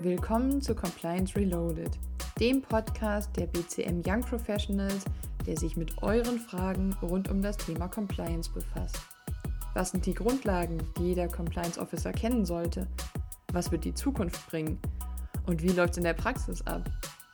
Willkommen 0.00 0.60
zu 0.60 0.74
Compliance 0.74 1.34
Reloaded, 1.34 1.98
dem 2.38 2.60
Podcast 2.60 3.34
der 3.34 3.46
BCM 3.46 4.02
Young 4.06 4.20
Professionals, 4.20 5.06
der 5.46 5.56
sich 5.56 5.74
mit 5.74 6.02
euren 6.02 6.38
Fragen 6.38 6.94
rund 7.00 7.30
um 7.30 7.40
das 7.40 7.56
Thema 7.56 7.88
Compliance 7.88 8.50
befasst. 8.50 9.00
Was 9.72 9.92
sind 9.92 10.04
die 10.04 10.12
Grundlagen, 10.12 10.82
die 10.98 11.04
jeder 11.04 11.28
Compliance 11.28 11.80
Officer 11.80 12.12
kennen 12.12 12.44
sollte? 12.44 12.86
Was 13.54 13.72
wird 13.72 13.84
die 13.84 13.94
Zukunft 13.94 14.46
bringen? 14.50 14.78
Und 15.46 15.62
wie 15.62 15.72
läuft 15.72 15.92
es 15.92 15.98
in 15.98 16.04
der 16.04 16.12
Praxis 16.12 16.60
ab? 16.66 16.90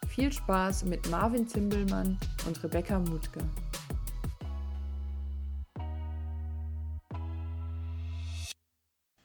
Viel 0.07 0.31
Spaß 0.31 0.85
mit 0.85 1.11
Marvin 1.11 1.49
Zimbelmann 1.49 2.17
und 2.47 2.63
Rebecca 2.63 3.01
Mutke. 3.01 3.41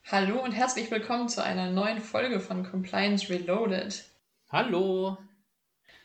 Hallo 0.10 0.42
und 0.42 0.54
herzlich 0.54 0.89
willkommen 0.89 1.28
zu 1.28 1.44
einer 1.44 1.70
neuen 1.70 2.00
Folge 2.00 2.39
von 2.39 2.64
Compliance 2.64 3.28
Reloaded. 3.28 4.06
Hallo. 4.50 5.18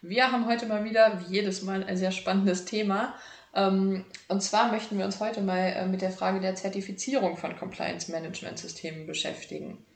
Wir 0.01 0.33
haben 0.33 0.49
heute 0.49 0.67
mal 0.67 0.83
wieder, 0.83 1.21
wie 1.21 1.35
jedes 1.35 1.63
Mal, 1.63 1.85
ein 1.85 1.97
sehr 1.97 2.11
spannendes 2.11 2.65
Thema. 2.65 3.15
Ähm, 3.55 4.05
und 4.27 4.43
zwar 4.43 4.73
möchten 4.73 4.99
wir 4.99 5.05
uns 5.05 5.21
heute 5.21 5.41
mal 5.41 5.69
äh, 5.69 5.87
mit 5.87 6.03
der 6.03 6.11
Frage 6.11 6.41
der 6.41 6.57
Zertifizierung 6.57 7.37
von 7.37 7.57
Compliance 7.57 8.11
Management 8.11 8.59
Systemen 8.59 9.07
beschäftigen. 9.07 9.87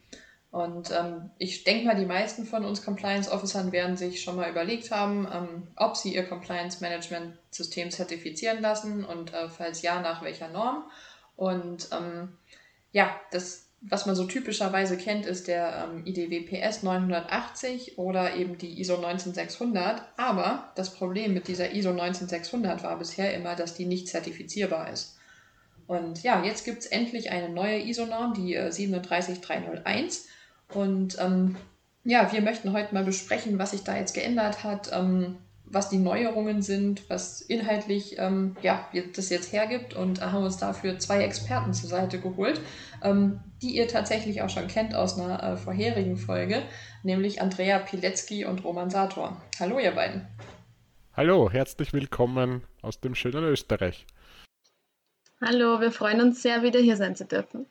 Und 0.51 0.89
ähm, 0.91 1.31
ich 1.37 1.65
denke 1.65 1.87
mal, 1.87 1.97
die 1.97 2.05
meisten 2.05 2.45
von 2.45 2.63
uns 2.63 2.85
Compliance 2.85 3.29
Officern 3.29 3.73
werden 3.73 3.97
sich 3.97 4.23
schon 4.23 4.37
mal 4.37 4.49
überlegt 4.49 4.89
haben, 4.89 5.27
ähm, 5.29 5.67
ob 5.75 5.97
sie 5.97 6.15
ihr 6.15 6.23
Compliance 6.23 6.79
Management 6.79 7.37
System 7.51 7.91
zertifizieren 7.91 8.61
lassen 8.61 9.03
und 9.03 9.33
äh, 9.33 9.49
falls 9.49 9.81
ja, 9.81 9.99
nach 9.99 10.23
welcher 10.23 10.47
Norm. 10.47 10.89
Und 11.35 11.89
ja, 12.93 13.11
das 13.31 13.66
was 13.81 14.05
man 14.05 14.15
so 14.15 14.25
typischerweise 14.25 14.97
kennt, 14.97 15.25
ist 15.25 15.47
der 15.47 15.89
ähm, 15.89 16.05
IDWPS 16.05 16.83
980 16.83 17.97
oder 17.97 18.35
eben 18.35 18.57
die 18.57 18.79
ISO 18.79 18.97
19600. 18.97 20.01
Aber 20.17 20.71
das 20.75 20.93
Problem 20.93 21.33
mit 21.33 21.47
dieser 21.47 21.71
ISO 21.73 21.93
19600 21.93 22.83
war 22.83 22.97
bisher 22.97 23.33
immer, 23.33 23.55
dass 23.55 23.75
die 23.75 23.85
nicht 23.85 24.07
zertifizierbar 24.07 24.91
ist. 24.91 25.17
Und 25.85 26.21
ja, 26.23 26.43
jetzt 26.43 26.65
gibt 26.65 26.79
es 26.79 26.85
endlich 26.87 27.31
eine 27.31 27.49
neue 27.49 27.79
ISO-Norm, 27.79 28.33
die 28.33 28.55
äh, 28.55 28.71
37301. 28.71 30.27
Und 30.73 31.17
ähm, 31.19 31.55
ja, 32.03 32.31
wir 32.31 32.41
möchten 32.41 32.73
heute 32.73 32.93
mal 32.93 33.05
besprechen, 33.05 33.57
was 33.57 33.71
sich 33.71 33.83
da 33.83 33.97
jetzt 33.97 34.13
geändert 34.13 34.63
hat, 34.63 34.91
ähm, 34.91 35.37
was 35.69 35.89
die 35.89 35.97
Neuerungen 35.97 36.61
sind, 36.61 37.09
was 37.09 37.41
inhaltlich 37.41 38.17
ähm, 38.17 38.55
ja, 38.61 38.87
das 39.15 39.29
jetzt 39.29 39.51
hergibt 39.51 39.93
und 39.93 40.21
haben 40.21 40.43
uns 40.43 40.57
dafür 40.57 40.97
zwei 40.99 41.23
Experten 41.23 41.73
zur 41.73 41.89
Seite 41.89 42.19
geholt, 42.19 42.61
ähm, 43.03 43.39
die 43.61 43.75
ihr 43.75 43.87
tatsächlich 43.87 44.41
auch 44.41 44.49
schon 44.49 44.67
kennt 44.67 44.95
aus 44.95 45.19
einer 45.19 45.43
äh, 45.43 45.57
vorherigen 45.57 46.17
Folge, 46.17 46.63
nämlich 47.03 47.41
Andrea 47.41 47.79
Pilecki 47.79 48.45
und 48.45 48.63
Roman 48.63 48.89
Sator. 48.89 49.41
Hallo 49.59 49.79
ihr 49.79 49.91
beiden. 49.91 50.27
Hallo, 51.13 51.49
herzlich 51.51 51.93
willkommen 51.93 52.63
aus 52.81 53.01
dem 53.01 53.15
schönen 53.15 53.43
Österreich. 53.43 54.05
Hallo, 55.41 55.81
wir 55.81 55.91
freuen 55.91 56.21
uns 56.21 56.41
sehr, 56.41 56.63
wieder 56.63 56.79
hier 56.79 56.95
sein 56.95 57.15
zu 57.15 57.25
dürfen. 57.25 57.65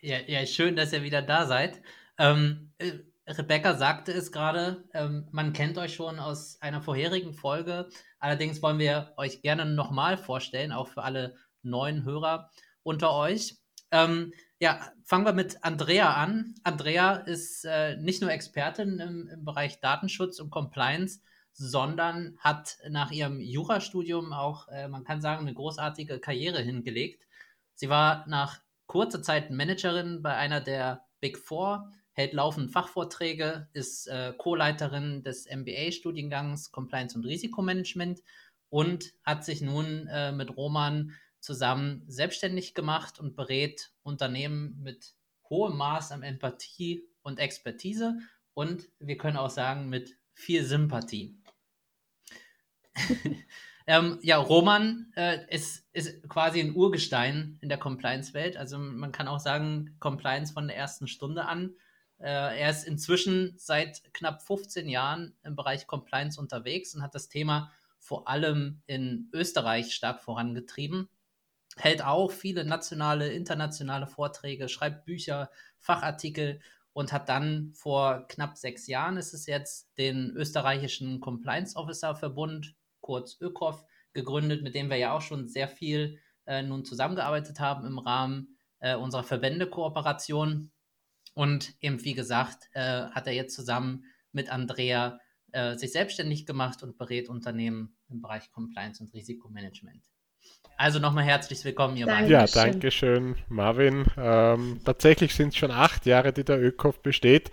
Ja, 0.00 0.18
ja 0.26 0.44
schön, 0.46 0.76
dass 0.76 0.92
ihr 0.92 1.02
wieder 1.02 1.22
da 1.22 1.46
seid. 1.46 1.80
Ähm, 2.18 2.72
äh, 2.78 2.92
Rebecca 3.30 3.74
sagte 3.74 4.12
es 4.12 4.32
gerade, 4.32 4.88
ähm, 4.92 5.28
man 5.30 5.52
kennt 5.52 5.78
euch 5.78 5.94
schon 5.94 6.18
aus 6.18 6.60
einer 6.60 6.82
vorherigen 6.82 7.32
Folge. 7.32 7.88
Allerdings 8.18 8.60
wollen 8.62 8.78
wir 8.78 9.12
euch 9.16 9.42
gerne 9.42 9.66
nochmal 9.66 10.18
vorstellen, 10.18 10.72
auch 10.72 10.88
für 10.88 11.02
alle 11.02 11.36
neuen 11.62 12.04
Hörer 12.04 12.50
unter 12.82 13.14
euch. 13.14 13.56
Ähm, 13.92 14.32
ja, 14.58 14.80
fangen 15.04 15.24
wir 15.24 15.32
mit 15.32 15.62
Andrea 15.64 16.14
an. 16.14 16.54
Andrea 16.64 17.14
ist 17.14 17.64
äh, 17.64 17.96
nicht 17.96 18.20
nur 18.20 18.30
Expertin 18.30 18.98
im, 18.98 19.28
im, 19.28 19.44
Bereich 19.44 19.80
Datenschutz 19.80 20.40
und 20.40 20.50
Compliance, 20.50 21.20
sondern 21.52 22.36
hat 22.38 22.78
nach 22.88 23.10
ihrem 23.10 23.40
Jurastudium 23.40 24.32
auch, 24.32 24.68
äh, 24.68 24.88
man 24.88 25.04
kann 25.04 25.20
sagen, 25.20 25.42
eine 25.42 25.54
großartige 25.54 26.20
Karriere 26.20 26.62
hingelegt. 26.62 27.26
Sie 27.74 27.88
war 27.88 28.26
nach 28.28 28.60
kurzer 28.86 29.22
Zeit 29.22 29.50
Managerin 29.50 30.22
bei 30.22 30.34
einer 30.34 30.60
der 30.60 31.04
Big 31.20 31.38
Four 31.38 31.92
hält 32.20 32.34
laufend 32.34 32.70
Fachvorträge, 32.70 33.68
ist 33.72 34.06
äh, 34.06 34.34
Co-Leiterin 34.36 35.22
des 35.22 35.48
MBA-Studiengangs 35.48 36.70
Compliance 36.70 37.16
und 37.16 37.24
Risikomanagement 37.24 38.22
und 38.68 39.12
hat 39.24 39.44
sich 39.44 39.62
nun 39.62 40.06
äh, 40.08 40.30
mit 40.32 40.56
Roman 40.56 41.14
zusammen 41.40 42.04
selbstständig 42.06 42.74
gemacht 42.74 43.18
und 43.18 43.36
berät 43.36 43.92
Unternehmen 44.02 44.78
mit 44.82 45.14
hohem 45.48 45.76
Maß 45.76 46.12
an 46.12 46.22
Empathie 46.22 47.08
und 47.22 47.38
Expertise 47.38 48.18
und 48.52 48.88
wir 48.98 49.16
können 49.16 49.38
auch 49.38 49.50
sagen 49.50 49.88
mit 49.88 50.16
viel 50.34 50.64
Sympathie. 50.64 51.38
ähm, 53.86 54.18
ja, 54.22 54.36
Roman 54.36 55.10
äh, 55.16 55.38
ist, 55.48 55.88
ist 55.92 56.28
quasi 56.28 56.60
ein 56.60 56.74
Urgestein 56.74 57.58
in 57.62 57.70
der 57.70 57.78
Compliance-Welt. 57.78 58.58
Also 58.58 58.78
man 58.78 59.12
kann 59.12 59.28
auch 59.28 59.40
sagen, 59.40 59.96
Compliance 59.98 60.52
von 60.52 60.68
der 60.68 60.76
ersten 60.76 61.08
Stunde 61.08 61.46
an 61.46 61.74
er 62.28 62.70
ist 62.70 62.86
inzwischen 62.86 63.54
seit 63.56 64.02
knapp 64.12 64.42
15 64.42 64.88
Jahren 64.88 65.34
im 65.42 65.56
Bereich 65.56 65.86
Compliance 65.86 66.38
unterwegs 66.40 66.94
und 66.94 67.02
hat 67.02 67.14
das 67.14 67.28
Thema 67.28 67.72
vor 67.98 68.28
allem 68.28 68.82
in 68.86 69.28
Österreich 69.32 69.94
stark 69.94 70.22
vorangetrieben. 70.22 71.08
Hält 71.76 72.04
auch 72.04 72.30
viele 72.30 72.64
nationale, 72.64 73.32
internationale 73.32 74.06
Vorträge, 74.06 74.68
schreibt 74.68 75.04
Bücher, 75.04 75.50
Fachartikel 75.78 76.60
und 76.92 77.12
hat 77.12 77.28
dann 77.28 77.72
vor 77.74 78.26
knapp 78.28 78.56
sechs 78.56 78.86
Jahren, 78.86 79.16
ist 79.16 79.32
es 79.32 79.46
jetzt, 79.46 79.96
den 79.96 80.30
österreichischen 80.30 81.20
Compliance 81.20 81.76
Officer 81.76 82.14
Verbund, 82.16 82.74
kurz 83.00 83.40
ÖKOF, 83.40 83.84
gegründet, 84.12 84.62
mit 84.62 84.74
dem 84.74 84.90
wir 84.90 84.96
ja 84.96 85.12
auch 85.12 85.22
schon 85.22 85.48
sehr 85.48 85.68
viel 85.68 86.18
äh, 86.46 86.62
nun 86.62 86.84
zusammengearbeitet 86.84 87.60
haben 87.60 87.86
im 87.86 87.98
Rahmen 87.98 88.56
äh, 88.80 88.96
unserer 88.96 89.22
Verbände-Kooperation. 89.22 90.72
Und 91.34 91.74
eben, 91.80 92.02
wie 92.04 92.14
gesagt, 92.14 92.68
äh, 92.72 92.80
hat 92.80 93.26
er 93.26 93.32
jetzt 93.32 93.54
zusammen 93.54 94.04
mit 94.32 94.50
Andrea 94.50 95.18
äh, 95.52 95.76
sich 95.76 95.92
selbstständig 95.92 96.46
gemacht 96.46 96.82
und 96.82 96.98
berät 96.98 97.28
Unternehmen 97.28 97.96
im 98.08 98.20
Bereich 98.20 98.50
Compliance 98.50 99.02
und 99.02 99.12
Risikomanagement. 99.14 100.04
Also 100.76 100.98
nochmal 100.98 101.24
herzlich 101.24 101.62
willkommen, 101.64 101.96
ihr 101.96 102.06
beiden. 102.06 102.30
Ja, 102.30 102.46
danke 102.46 102.90
schön, 102.90 103.36
Marvin. 103.48 104.06
Ähm, 104.16 104.80
tatsächlich 104.84 105.34
sind 105.34 105.48
es 105.48 105.56
schon 105.56 105.70
acht 105.70 106.06
Jahre, 106.06 106.32
die 106.32 106.44
der 106.44 106.58
ÖKOF 106.62 107.02
besteht. 107.02 107.50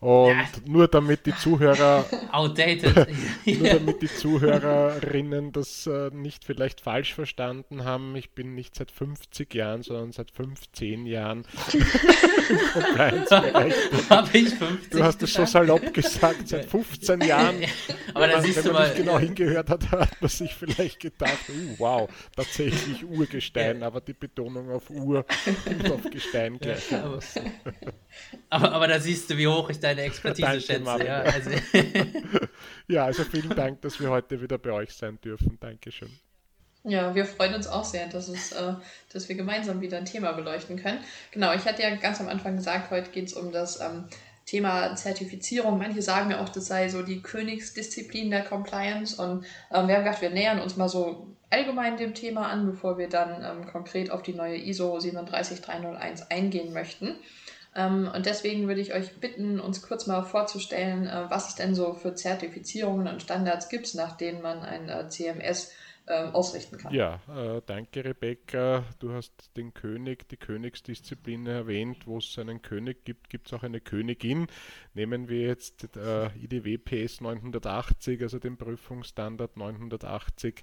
Und 0.00 0.36
ja. 0.36 0.44
nur 0.64 0.86
damit 0.86 1.26
die 1.26 1.34
Zuhörer 1.34 2.04
outdated, 2.32 3.08
nur 3.44 3.68
damit 3.68 4.00
die 4.00 4.06
Zuhörerinnen 4.14 5.50
das 5.50 5.88
äh, 5.88 6.10
nicht 6.12 6.44
vielleicht 6.44 6.80
falsch 6.80 7.14
verstanden 7.14 7.82
haben, 7.84 8.14
ich 8.14 8.30
bin 8.30 8.54
nicht 8.54 8.76
seit 8.76 8.92
50 8.92 9.52
Jahren, 9.54 9.82
sondern 9.82 10.12
seit 10.12 10.30
15 10.30 11.04
Jahren 11.06 11.44
Compliance-Bereich. 12.74 13.74
Habe 14.08 14.38
ich 14.38 14.50
50? 14.50 14.90
Du 14.90 15.02
hast 15.02 15.20
es 15.22 15.32
so 15.32 15.44
salopp 15.44 15.92
gesagt, 15.92 16.48
seit 16.48 16.66
15 16.66 17.20
Jahren. 17.22 17.56
Aber 18.14 18.28
da 18.28 18.40
siehst 18.40 18.58
wenn 18.64 18.72
man 18.72 18.82
mal, 18.82 18.88
nicht 18.88 18.98
genau 18.98 19.18
hingehört 19.18 19.68
hat, 19.68 19.90
hat 19.90 20.20
man 20.20 20.30
sich 20.30 20.54
vielleicht 20.54 21.00
gedacht, 21.00 21.48
uh, 21.48 21.74
wow, 21.78 22.08
tatsächlich 22.36 23.04
Urgestein, 23.04 23.82
aber 23.82 24.00
die 24.00 24.12
Betonung 24.12 24.70
auf 24.70 24.90
Ur 24.90 25.24
und 25.66 25.90
auf 25.90 26.02
Gestein 26.10 26.58
gleich. 26.58 26.94
Aber, 26.94 27.18
aber, 28.48 28.72
aber 28.72 28.86
da 28.86 29.00
siehst 29.00 29.28
du, 29.30 29.36
wie 29.36 29.48
hoch 29.48 29.70
ich 29.70 29.80
da 29.80 29.87
deine 29.88 30.02
Expertise 30.02 30.42
Danke, 30.42 30.60
schätze. 30.60 31.04
Ja 31.04 31.22
also. 31.22 31.50
ja, 32.88 33.04
also 33.04 33.24
vielen 33.24 33.54
Dank, 33.54 33.82
dass 33.82 34.00
wir 34.00 34.10
heute 34.10 34.40
wieder 34.40 34.58
bei 34.58 34.72
euch 34.72 34.92
sein 34.92 35.18
dürfen. 35.20 35.58
Dankeschön. 35.60 36.10
Ja, 36.84 37.14
wir 37.14 37.26
freuen 37.26 37.54
uns 37.54 37.66
auch 37.66 37.84
sehr, 37.84 38.06
dass, 38.06 38.28
es, 38.28 38.52
äh, 38.52 38.74
dass 39.12 39.28
wir 39.28 39.36
gemeinsam 39.36 39.80
wieder 39.80 39.98
ein 39.98 40.04
Thema 40.04 40.32
beleuchten 40.32 40.80
können. 40.80 41.00
Genau, 41.32 41.52
ich 41.52 41.64
hatte 41.64 41.82
ja 41.82 41.94
ganz 41.96 42.20
am 42.20 42.28
Anfang 42.28 42.56
gesagt, 42.56 42.90
heute 42.90 43.10
geht 43.10 43.26
es 43.26 43.34
um 43.34 43.52
das 43.52 43.80
ähm, 43.80 44.04
Thema 44.46 44.94
Zertifizierung. 44.94 45.78
Manche 45.78 46.02
sagen 46.02 46.30
ja 46.30 46.40
auch, 46.40 46.48
das 46.48 46.66
sei 46.66 46.88
so 46.88 47.02
die 47.02 47.20
Königsdisziplin 47.20 48.30
der 48.30 48.44
Compliance. 48.44 49.20
Und 49.20 49.44
ähm, 49.72 49.88
wir 49.88 49.96
haben 49.96 50.04
gedacht, 50.04 50.22
wir 50.22 50.30
nähern 50.30 50.60
uns 50.60 50.76
mal 50.76 50.88
so 50.88 51.26
allgemein 51.50 51.96
dem 51.96 52.14
Thema 52.14 52.48
an, 52.48 52.66
bevor 52.66 52.96
wir 52.96 53.08
dann 53.08 53.44
ähm, 53.44 53.66
konkret 53.66 54.10
auf 54.10 54.22
die 54.22 54.34
neue 54.34 54.56
ISO 54.56 54.98
37301 55.00 56.30
eingehen 56.30 56.72
möchten. 56.72 57.16
Ähm, 57.78 58.10
und 58.12 58.26
deswegen 58.26 58.66
würde 58.66 58.80
ich 58.80 58.92
euch 58.92 59.20
bitten, 59.20 59.60
uns 59.60 59.82
kurz 59.82 60.06
mal 60.06 60.22
vorzustellen, 60.22 61.06
äh, 61.06 61.26
was 61.28 61.50
es 61.50 61.54
denn 61.54 61.74
so 61.74 61.94
für 61.94 62.14
Zertifizierungen 62.14 63.06
und 63.06 63.22
Standards 63.22 63.68
gibt, 63.68 63.94
nach 63.94 64.16
denen 64.16 64.42
man 64.42 64.60
ein 64.60 64.88
äh, 64.88 65.08
CMS 65.08 65.72
ähm, 66.08 66.34
ausrichten 66.34 66.78
kann. 66.78 66.92
Ja, 66.92 67.20
äh, 67.28 67.62
danke 67.64 68.04
Rebecca. 68.04 68.82
Du 68.98 69.12
hast 69.12 69.56
den 69.56 69.74
König, 69.74 70.28
die 70.28 70.38
Königsdisziplin 70.38 71.46
erwähnt. 71.46 72.06
Wo 72.06 72.18
es 72.18 72.36
einen 72.38 72.62
König 72.62 73.04
gibt, 73.04 73.30
gibt 73.30 73.46
es 73.46 73.52
auch 73.52 73.62
eine 73.62 73.80
Königin. 73.80 74.48
Nehmen 74.94 75.28
wir 75.28 75.42
jetzt 75.42 75.84
IDW 75.94 76.78
PS 76.78 77.20
980, 77.20 78.22
also 78.22 78.38
den 78.38 78.56
Prüfungsstandard 78.56 79.56
980 79.56 80.56
äh, 80.56 80.62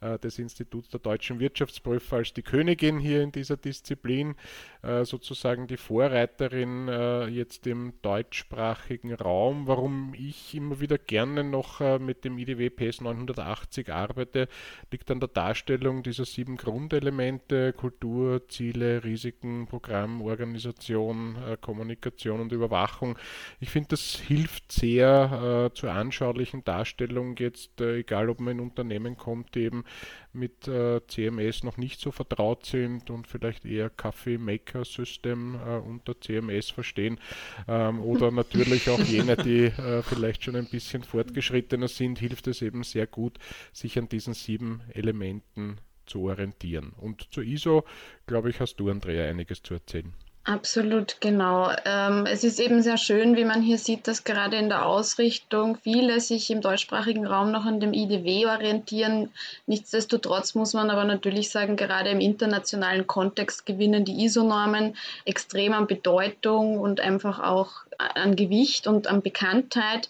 des 0.00 0.38
Instituts 0.38 0.88
der 0.90 1.00
deutschen 1.00 1.40
Wirtschaftsprüfer 1.40 2.16
als 2.16 2.32
die 2.32 2.42
Königin 2.42 2.98
hier 2.98 3.22
in 3.22 3.32
dieser 3.32 3.56
Disziplin, 3.56 4.34
äh, 4.82 5.04
sozusagen 5.04 5.66
die 5.66 5.76
Vorreiterin 5.76 6.88
äh, 6.88 7.26
jetzt 7.26 7.66
im 7.66 7.94
deutschsprachigen 8.02 9.14
Raum. 9.14 9.66
Warum 9.66 10.14
ich 10.14 10.54
immer 10.54 10.80
wieder 10.80 10.98
gerne 10.98 11.44
noch 11.44 11.80
äh, 11.80 11.98
mit 11.98 12.24
dem 12.24 12.38
IDW 12.38 12.70
PS 12.70 13.00
980 13.00 13.92
arbeite, 13.92 14.48
liegt 14.92 15.10
an 15.10 15.20
der 15.20 15.28
Darstellung 15.28 16.02
dieser 16.02 16.24
sieben 16.24 16.56
Grundelemente, 16.56 17.72
Kultur, 17.72 18.48
Ziele, 18.48 19.04
Risiken, 19.04 19.66
Programm, 19.66 20.22
Organisation, 20.22 21.36
äh, 21.36 21.56
Kommunikation 21.60 22.40
und 22.40 22.52
Überwachung. 22.52 23.18
Ich 23.60 23.70
finde, 23.70 23.88
das 23.90 24.14
hilft 24.14 24.72
sehr 24.72 25.70
äh, 25.72 25.74
zur 25.74 25.92
anschaulichen 25.92 26.64
Darstellung 26.64 27.36
jetzt, 27.36 27.80
egal 27.80 28.30
ob 28.30 28.40
man 28.40 28.58
in 28.58 28.60
Unternehmen 28.60 29.16
kommt, 29.16 29.56
eben 29.56 29.84
mit 30.32 30.68
äh, 30.68 31.00
CMS 31.06 31.62
noch 31.64 31.76
nicht 31.76 32.00
so 32.00 32.10
vertraut 32.10 32.66
sind 32.66 33.10
und 33.10 33.26
vielleicht 33.26 33.64
eher 33.64 33.90
Kaffee 33.90 34.38
Maker 34.38 34.84
System 34.84 35.54
äh, 35.54 35.78
unter 35.78 36.20
CMS 36.20 36.70
verstehen 36.70 37.18
ähm, 37.66 38.00
oder 38.00 38.30
natürlich 38.30 38.88
auch 38.90 39.00
jene, 39.00 39.36
die 39.36 39.64
äh, 39.64 40.02
vielleicht 40.02 40.44
schon 40.44 40.56
ein 40.56 40.66
bisschen 40.66 41.02
fortgeschrittener 41.02 41.88
sind, 41.88 42.18
hilft 42.18 42.46
es 42.46 42.62
eben 42.62 42.82
sehr 42.82 43.06
gut, 43.06 43.38
sich 43.72 43.98
an 43.98 44.08
diesen 44.08 44.34
sieben 44.34 44.82
Elementen 44.92 45.78
zu 46.06 46.22
orientieren. 46.22 46.92
Und 46.96 47.28
zur 47.32 47.44
ISO, 47.44 47.84
glaube 48.26 48.50
ich, 48.50 48.60
hast 48.60 48.76
du, 48.76 48.90
Andrea, 48.90 49.28
einiges 49.28 49.62
zu 49.62 49.74
erzählen. 49.74 50.14
Absolut, 50.48 51.20
genau. 51.20 51.70
Ähm, 51.84 52.24
es 52.24 52.42
ist 52.42 52.58
eben 52.58 52.80
sehr 52.80 52.96
schön, 52.96 53.36
wie 53.36 53.44
man 53.44 53.60
hier 53.60 53.76
sieht, 53.76 54.08
dass 54.08 54.24
gerade 54.24 54.56
in 54.56 54.70
der 54.70 54.86
Ausrichtung 54.86 55.76
viele 55.76 56.20
sich 56.20 56.50
im 56.50 56.62
deutschsprachigen 56.62 57.26
Raum 57.26 57.52
noch 57.52 57.66
an 57.66 57.80
dem 57.80 57.92
IDW 57.92 58.46
orientieren. 58.46 59.30
Nichtsdestotrotz 59.66 60.54
muss 60.54 60.72
man 60.72 60.88
aber 60.88 61.04
natürlich 61.04 61.50
sagen, 61.50 61.76
gerade 61.76 62.08
im 62.08 62.20
internationalen 62.20 63.06
Kontext 63.06 63.66
gewinnen 63.66 64.06
die 64.06 64.24
ISO-Normen 64.24 64.96
extrem 65.26 65.74
an 65.74 65.86
Bedeutung 65.86 66.78
und 66.78 66.98
einfach 66.98 67.40
auch 67.40 67.82
an 67.98 68.34
Gewicht 68.34 68.86
und 68.86 69.06
an 69.06 69.20
Bekanntheit. 69.20 70.08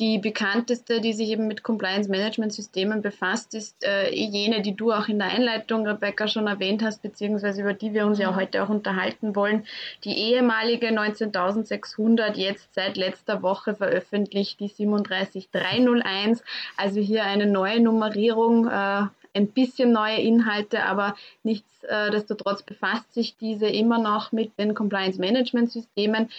Die 0.00 0.18
bekannteste, 0.18 1.00
die 1.00 1.12
sich 1.12 1.28
eben 1.28 1.46
mit 1.46 1.62
Compliance-Management-Systemen 1.62 3.00
befasst, 3.00 3.54
ist 3.54 3.84
äh, 3.84 4.12
jene, 4.12 4.60
die 4.60 4.74
du 4.74 4.90
auch 4.90 5.06
in 5.06 5.20
der 5.20 5.28
Einleitung, 5.28 5.86
Rebecca, 5.86 6.26
schon 6.26 6.48
erwähnt 6.48 6.82
hast, 6.82 7.00
beziehziehungsweise 7.00 7.60
über 7.60 7.74
die 7.74 7.94
wir 7.94 8.04
uns 8.04 8.18
ja 8.18 8.34
heute 8.34 8.64
auch 8.64 8.70
unterhalten 8.70 9.36
wollen. 9.36 9.64
Die 10.02 10.18
ehemalige 10.18 10.90
19600, 10.90 12.36
jetzt 12.36 12.74
seit 12.74 12.96
letzter 12.96 13.42
Woche 13.42 13.76
veröffentlicht, 13.76 14.58
die 14.58 14.68
37301. 14.68 16.42
Also 16.76 16.98
hier 17.00 17.22
eine 17.22 17.46
neue 17.46 17.80
Nummerierung, 17.80 18.66
äh, 18.66 19.02
ein 19.34 19.48
bisschen 19.48 19.92
neue 19.92 20.20
Inhalte, 20.20 20.84
aber 20.84 21.16
nichtsdestotrotz 21.42 22.62
befasst 22.62 23.12
sich 23.12 23.36
diese 23.36 23.66
immer 23.66 23.98
noch 23.98 24.32
mit 24.32 24.58
den 24.58 24.74
Compliance-Management-Systemen. 24.74 26.30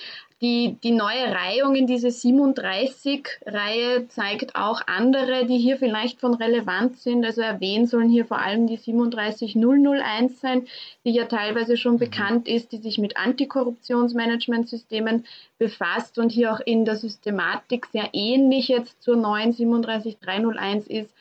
Die, 0.42 0.76
die 0.84 0.92
neue 0.92 1.34
Reihung 1.34 1.76
in 1.76 1.88
diese 1.88 2.10
37-Reihe 2.10 4.10
zeigt 4.10 4.56
auch 4.56 4.82
andere, 4.86 5.46
die 5.46 5.58
hier 5.58 5.78
vielleicht 5.78 6.20
von 6.20 6.34
relevant 6.34 7.00
sind. 7.00 7.24
Also 7.24 7.40
erwähnen 7.42 7.88
sollen 7.88 8.10
hier 8.10 8.26
vor 8.26 8.40
allem 8.40 8.68
die 8.68 8.76
37001 8.76 10.42
sein, 10.42 10.68
die 11.06 11.12
ja 11.12 11.24
teilweise 11.26 11.78
schon 11.78 11.94
mhm. 11.94 12.00
bekannt 12.00 12.50
ist, 12.50 12.74
die 12.74 12.78
sich 12.78 12.98
mit 12.98 13.16
Antikorruptionsmanagementsystemen 13.16 15.26
befasst 15.58 16.20
und 16.20 16.32
hier 16.32 16.52
auch 16.54 16.60
in 16.60 16.84
der 16.84 16.98
Systematik 16.98 17.86
sehr 17.88 18.10
ähnlich 18.12 18.68
jetzt 18.68 19.02
zur 19.02 19.16
neuen 19.16 19.54
37301 19.54 20.88
ist. 20.88 21.14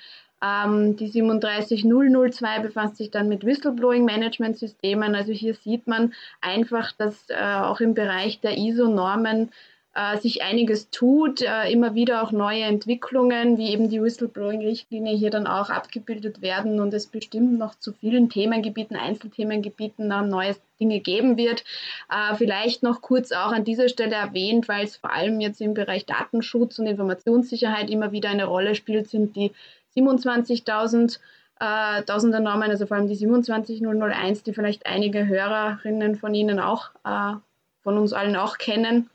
Ähm, 0.44 0.96
die 0.96 1.08
37002 1.08 2.58
befasst 2.61 2.96
sich 2.96 3.11
dann 3.11 3.29
mit 3.29 3.44
Whistleblowing-Management-Systemen. 3.46 5.14
Also 5.14 5.32
hier 5.32 5.55
sieht 5.55 5.87
man 5.87 6.12
einfach, 6.41 6.93
dass 6.93 7.31
äh, 7.31 7.37
auch 7.37 7.81
im 7.81 7.94
Bereich 7.94 8.41
der 8.41 8.58
ISO-Normen 8.58 9.50
äh, 9.94 10.19
sich 10.19 10.43
einiges 10.43 10.91
tut, 10.91 11.41
äh, 11.41 11.70
immer 11.70 11.94
wieder 11.94 12.23
auch 12.23 12.32
neue 12.32 12.64
Entwicklungen, 12.64 13.58
wie 13.58 13.70
eben 13.70 13.88
die 13.88 14.02
Whistleblowing-Richtlinie 14.02 15.17
hier 15.17 15.31
dann 15.31 15.46
auch 15.46 15.70
abgebildet 15.70 16.43
werden 16.43 16.81
und 16.81 16.93
es 16.93 17.06
bestimmt 17.06 17.58
noch 17.58 17.79
zu 17.79 17.93
vielen 17.93 18.29
Themengebieten, 18.29 18.97
Einzelthemengebieten 18.97 20.08
noch 20.08 20.26
neue 20.26 20.56
Dinge 20.81 20.99
geben 21.00 21.37
wird. 21.37 21.64
Äh, 22.11 22.35
vielleicht 22.35 22.82
noch 22.82 23.00
kurz 23.02 23.31
auch 23.32 23.52
an 23.52 23.64
dieser 23.64 23.88
Stelle 23.88 24.17
erwähnt, 24.17 24.69
weil 24.69 24.85
es 24.85 24.97
vor 24.97 25.12
allem 25.12 25.40
jetzt 25.40 25.61
im 25.61 25.75
Bereich 25.75 26.05
Datenschutz 26.06 26.79
und 26.79 26.87
Informationssicherheit 26.87 27.88
immer 27.88 28.11
wieder 28.12 28.31
eine 28.31 28.47
Rolle 28.47 28.75
spielt, 28.75 29.08
sind 29.08 29.37
die 29.37 29.52
27.000 29.96 31.19
äh, 31.61 32.02
Tausender 32.02 32.41
Normen, 32.41 32.70
also 32.70 32.87
vor 32.87 32.96
allem 32.96 33.08
die 33.08 33.14
27001, 33.14 34.43
die 34.43 34.52
vielleicht 34.52 34.87
einige 34.87 35.26
Hörerinnen 35.26 36.17
von 36.17 36.35
Ihnen 36.35 36.58
auch, 36.58 36.91
äh, 37.05 37.35
von 37.82 37.99
uns 37.99 38.12
allen 38.12 38.37
auch 38.37 38.58
kennen. 38.58 39.08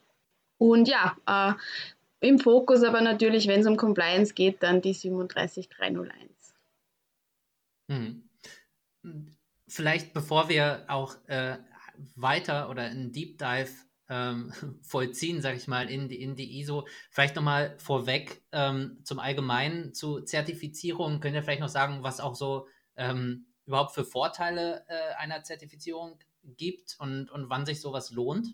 Und 0.58 0.88
ja, 0.88 1.16
äh, 1.26 1.54
im 2.22 2.40
Fokus 2.40 2.84
aber 2.84 3.02
natürlich, 3.02 3.48
wenn 3.48 3.62
es 3.62 3.68
um 3.68 3.78
Compliance 3.78 4.34
geht, 4.34 4.62
dann 4.64 4.81
die 4.81 4.94
37301. 4.94 6.30
Hm. 7.90 8.24
Vielleicht 9.68 10.14
bevor 10.14 10.50
wir 10.50 10.84
auch 10.88 11.16
äh, 11.28 11.58
weiter 12.16 12.70
oder 12.70 12.90
in 12.90 13.12
Deep 13.12 13.38
Dive 13.38 13.72
ähm, 14.10 14.52
vollziehen, 14.82 15.42
sage 15.42 15.58
ich 15.58 15.68
mal, 15.68 15.90
in 15.90 16.10
die, 16.10 16.22
in 16.22 16.36
die 16.36 16.60
ISO. 16.60 16.88
Vielleicht 17.10 17.36
nochmal 17.36 17.76
vorweg 17.78 18.42
ähm, 18.52 19.00
zum 19.04 19.20
Allgemeinen 19.20 19.94
zu 19.94 20.22
Zertifizierung. 20.22 21.20
Könnt 21.20 21.36
ihr 21.36 21.44
vielleicht 21.44 21.62
noch 21.62 21.70
sagen, 21.70 22.04
was 22.04 22.20
auch 22.20 22.36
so 22.36 22.68
ähm, 22.98 23.46
überhaupt 23.66 23.94
für 23.94 24.04
Vorteile 24.04 24.84
äh, 24.88 25.16
einer 25.18 25.44
Zertifizierung 25.44 26.20
gibt 26.58 26.96
und, 27.00 27.30
und 27.30 27.50
wann 27.50 27.66
sich 27.66 27.82
sowas 27.82 28.12
lohnt? 28.12 28.48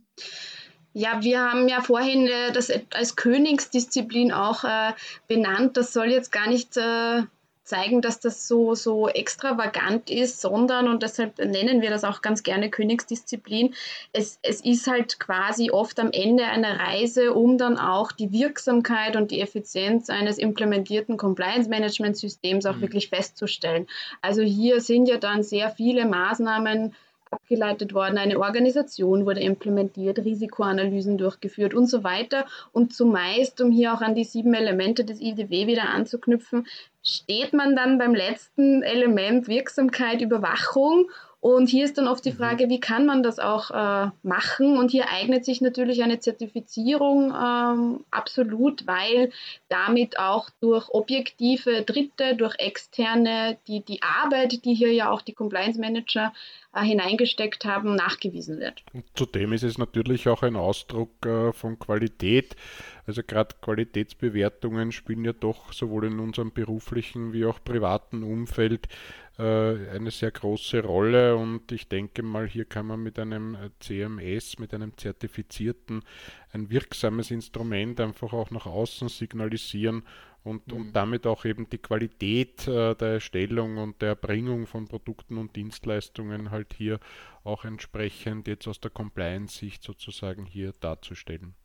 Ja, 0.98 1.22
wir 1.22 1.42
haben 1.42 1.68
ja 1.68 1.82
vorhin 1.82 2.28
äh, 2.28 2.54
das 2.54 2.72
als 2.94 3.18
Königsdisziplin 3.18 4.32
auch 4.32 4.64
äh, 4.64 4.94
benannt. 5.28 5.76
Das 5.76 5.92
soll 5.92 6.08
jetzt 6.08 6.32
gar 6.32 6.48
nicht 6.48 6.78
äh, 6.78 7.24
zeigen, 7.66 8.02
dass 8.02 8.20
das 8.20 8.48
so, 8.48 8.76
so 8.76 9.10
extravagant 9.10 10.10
ist, 10.10 10.40
sondern, 10.40 10.88
und 10.88 11.04
deshalb 11.04 11.40
nennen 11.40 11.82
wir 11.82 11.90
das 11.90 12.04
auch 12.04 12.22
ganz 12.22 12.44
gerne 12.44 12.70
Königsdisziplin, 12.70 13.74
es, 14.14 14.40
es 14.44 14.62
ist 14.62 14.88
halt 14.88 15.20
quasi 15.20 15.72
oft 15.72 16.00
am 16.00 16.12
Ende 16.12 16.46
einer 16.46 16.80
Reise, 16.80 17.34
um 17.34 17.58
dann 17.58 17.78
auch 17.78 18.12
die 18.12 18.32
Wirksamkeit 18.32 19.16
und 19.16 19.32
die 19.32 19.42
Effizienz 19.42 20.10
eines 20.10 20.38
implementierten 20.38 21.18
Compliance-Management-Systems 21.18 22.66
auch 22.68 22.78
mhm. 22.78 22.82
wirklich 22.82 23.10
festzustellen. 23.10 23.88
Also 24.22 24.44
hier 24.44 24.80
sind 24.80 25.08
ja 25.08 25.18
dann 25.18 25.42
sehr 25.42 25.72
viele 25.72 26.06
Maßnahmen 26.06 26.94
abgeleitet 27.32 27.94
worden, 27.94 28.18
eine 28.18 28.40
Organisation 28.40 29.26
wurde 29.26 29.42
implementiert, 29.42 30.20
Risikoanalysen 30.20 31.18
durchgeführt 31.18 31.74
und 31.74 31.88
so 31.88 32.04
weiter. 32.04 32.46
Und 32.72 32.94
zumeist, 32.94 33.60
um 33.62 33.72
hier 33.72 33.94
auch 33.94 34.02
an 34.02 34.16
die 34.16 34.24
sieben 34.24 34.54
Elemente 34.54 35.04
des 35.04 35.20
IDW 35.20 35.68
wieder 35.68 35.90
anzuknüpfen, 35.90 36.68
steht 37.06 37.54
man 37.54 37.76
dann 37.76 37.98
beim 37.98 38.14
letzten 38.14 38.84
Element 38.84 39.48
Wirksamkeit, 39.48 40.22
Überwachung 40.22 41.08
und 41.46 41.70
hier 41.70 41.86
ist 41.86 42.00
dann 42.00 42.08
oft 42.08 42.26
die 42.26 42.32
mhm. 42.32 42.38
Frage, 42.38 42.70
wie 42.70 42.80
kann 42.80 43.06
man 43.06 43.22
das 43.22 43.38
auch 43.38 43.70
äh, 43.70 44.10
machen? 44.24 44.80
Und 44.80 44.90
hier 44.90 45.12
eignet 45.12 45.46
sich 45.46 45.62
natürlich 45.62 46.02
eine 46.02 46.20
Zertifizierung 46.20 47.32
ähm, 47.40 48.04
absolut, 48.10 48.88
weil 48.88 49.30
damit 49.70 50.18
auch 50.18 50.50
durch 50.60 50.90
objektive 50.90 51.84
Dritte, 51.84 52.36
durch 52.36 52.56
externe, 52.58 53.60
die, 53.68 53.86
die 53.86 54.02
Arbeit, 54.02 54.66
die 54.66 54.74
hier 54.74 54.92
ja 54.92 55.12
auch 55.12 55.22
die 55.22 55.34
Compliance 55.34 55.80
Manager 55.80 56.34
äh, 56.74 56.82
hineingesteckt 56.82 57.64
haben, 57.64 57.94
nachgewiesen 57.94 58.60
wird. 58.60 58.84
Und 58.94 59.04
zudem 59.14 59.54
ist 59.54 59.64
es 59.64 59.78
natürlich 59.78 60.28
auch 60.28 60.42
ein 60.42 60.56
Ausdruck 60.56 61.24
äh, 61.28 61.54
von 61.54 61.78
Qualität. 61.78 62.56
Also 63.08 63.22
gerade 63.24 63.56
Qualitätsbewertungen 63.62 64.92
spielen 64.92 65.26
ja 65.26 65.34
doch 65.34 65.74
sowohl 65.74 66.06
in 66.06 66.20
unserem 66.20 66.52
beruflichen 66.52 67.34
wie 67.34 67.46
auch 67.46 67.64
privaten 67.64 68.24
Umfeld 68.24 68.88
äh, 69.38 69.44
eine 69.44 70.12
sehr 70.12 70.32
große 70.32 70.84
Rolle 70.84 71.36
und 71.36 71.72
ich 71.72 71.88
denke 71.88 72.24
mal, 72.24 72.48
hier 72.48 72.66
kann 72.66 72.88
man 72.88 73.04
mit 73.04 73.20
einem 73.20 73.58
CMS, 73.80 74.58
mit 74.60 74.74
einem 74.74 74.98
zertifizierten, 74.98 76.04
ein 76.52 76.70
wirksames 76.70 77.32
Instrument 77.32 78.00
einfach 78.00 78.34
auch 78.34 78.50
nach 78.50 78.66
außen 78.66 79.10
signalisieren 79.10 80.04
und, 80.46 80.68
mhm. 80.68 80.74
und 80.74 80.94
damit 80.94 81.28
auch 81.28 81.44
eben 81.46 81.70
die 81.70 81.80
Qualität 81.80 82.68
äh, 82.68 82.96
der 82.96 83.14
Erstellung 83.16 83.78
und 83.78 84.02
der 84.02 84.10
Erbringung 84.10 84.68
von 84.68 84.88
Produkten 84.88 85.38
und 85.38 85.56
Dienstleistungen 85.56 86.52
halt 86.52 86.74
hier 86.74 87.00
auch 87.44 87.66
entsprechend 87.66 88.48
jetzt 88.48 88.68
aus 88.68 88.80
der 88.80 88.92
Compliance-Sicht 88.92 89.84
sozusagen 89.84 90.46
hier 90.46 90.74
darzustellen. 90.80 91.56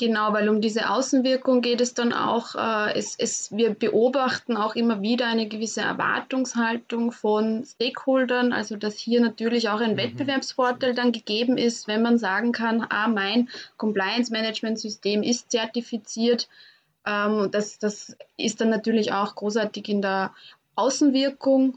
Genau, 0.00 0.32
weil 0.32 0.48
um 0.48 0.60
diese 0.60 0.90
Außenwirkung 0.90 1.60
geht 1.60 1.80
es 1.80 1.92
dann 1.92 2.12
auch. 2.12 2.54
Äh, 2.54 2.96
es, 2.96 3.16
es, 3.18 3.50
wir 3.50 3.74
beobachten 3.74 4.56
auch 4.56 4.76
immer 4.76 5.02
wieder 5.02 5.26
eine 5.26 5.48
gewisse 5.48 5.80
Erwartungshaltung 5.80 7.10
von 7.10 7.64
Stakeholdern, 7.64 8.52
also 8.52 8.76
dass 8.76 8.96
hier 8.96 9.20
natürlich 9.20 9.68
auch 9.68 9.80
ein 9.80 9.94
mhm. 9.94 9.96
Wettbewerbsvorteil 9.96 10.94
dann 10.94 11.10
gegeben 11.10 11.58
ist, 11.58 11.88
wenn 11.88 12.02
man 12.02 12.16
sagen 12.16 12.52
kann, 12.52 12.86
ah, 12.88 13.08
mein 13.08 13.48
Compliance-Management-System 13.76 15.24
ist 15.24 15.50
zertifiziert. 15.50 16.48
Ähm, 17.04 17.48
das, 17.50 17.80
das 17.80 18.16
ist 18.36 18.60
dann 18.60 18.70
natürlich 18.70 19.12
auch 19.12 19.34
großartig 19.34 19.88
in 19.88 20.00
der 20.00 20.32
Außenwirkung 20.76 21.76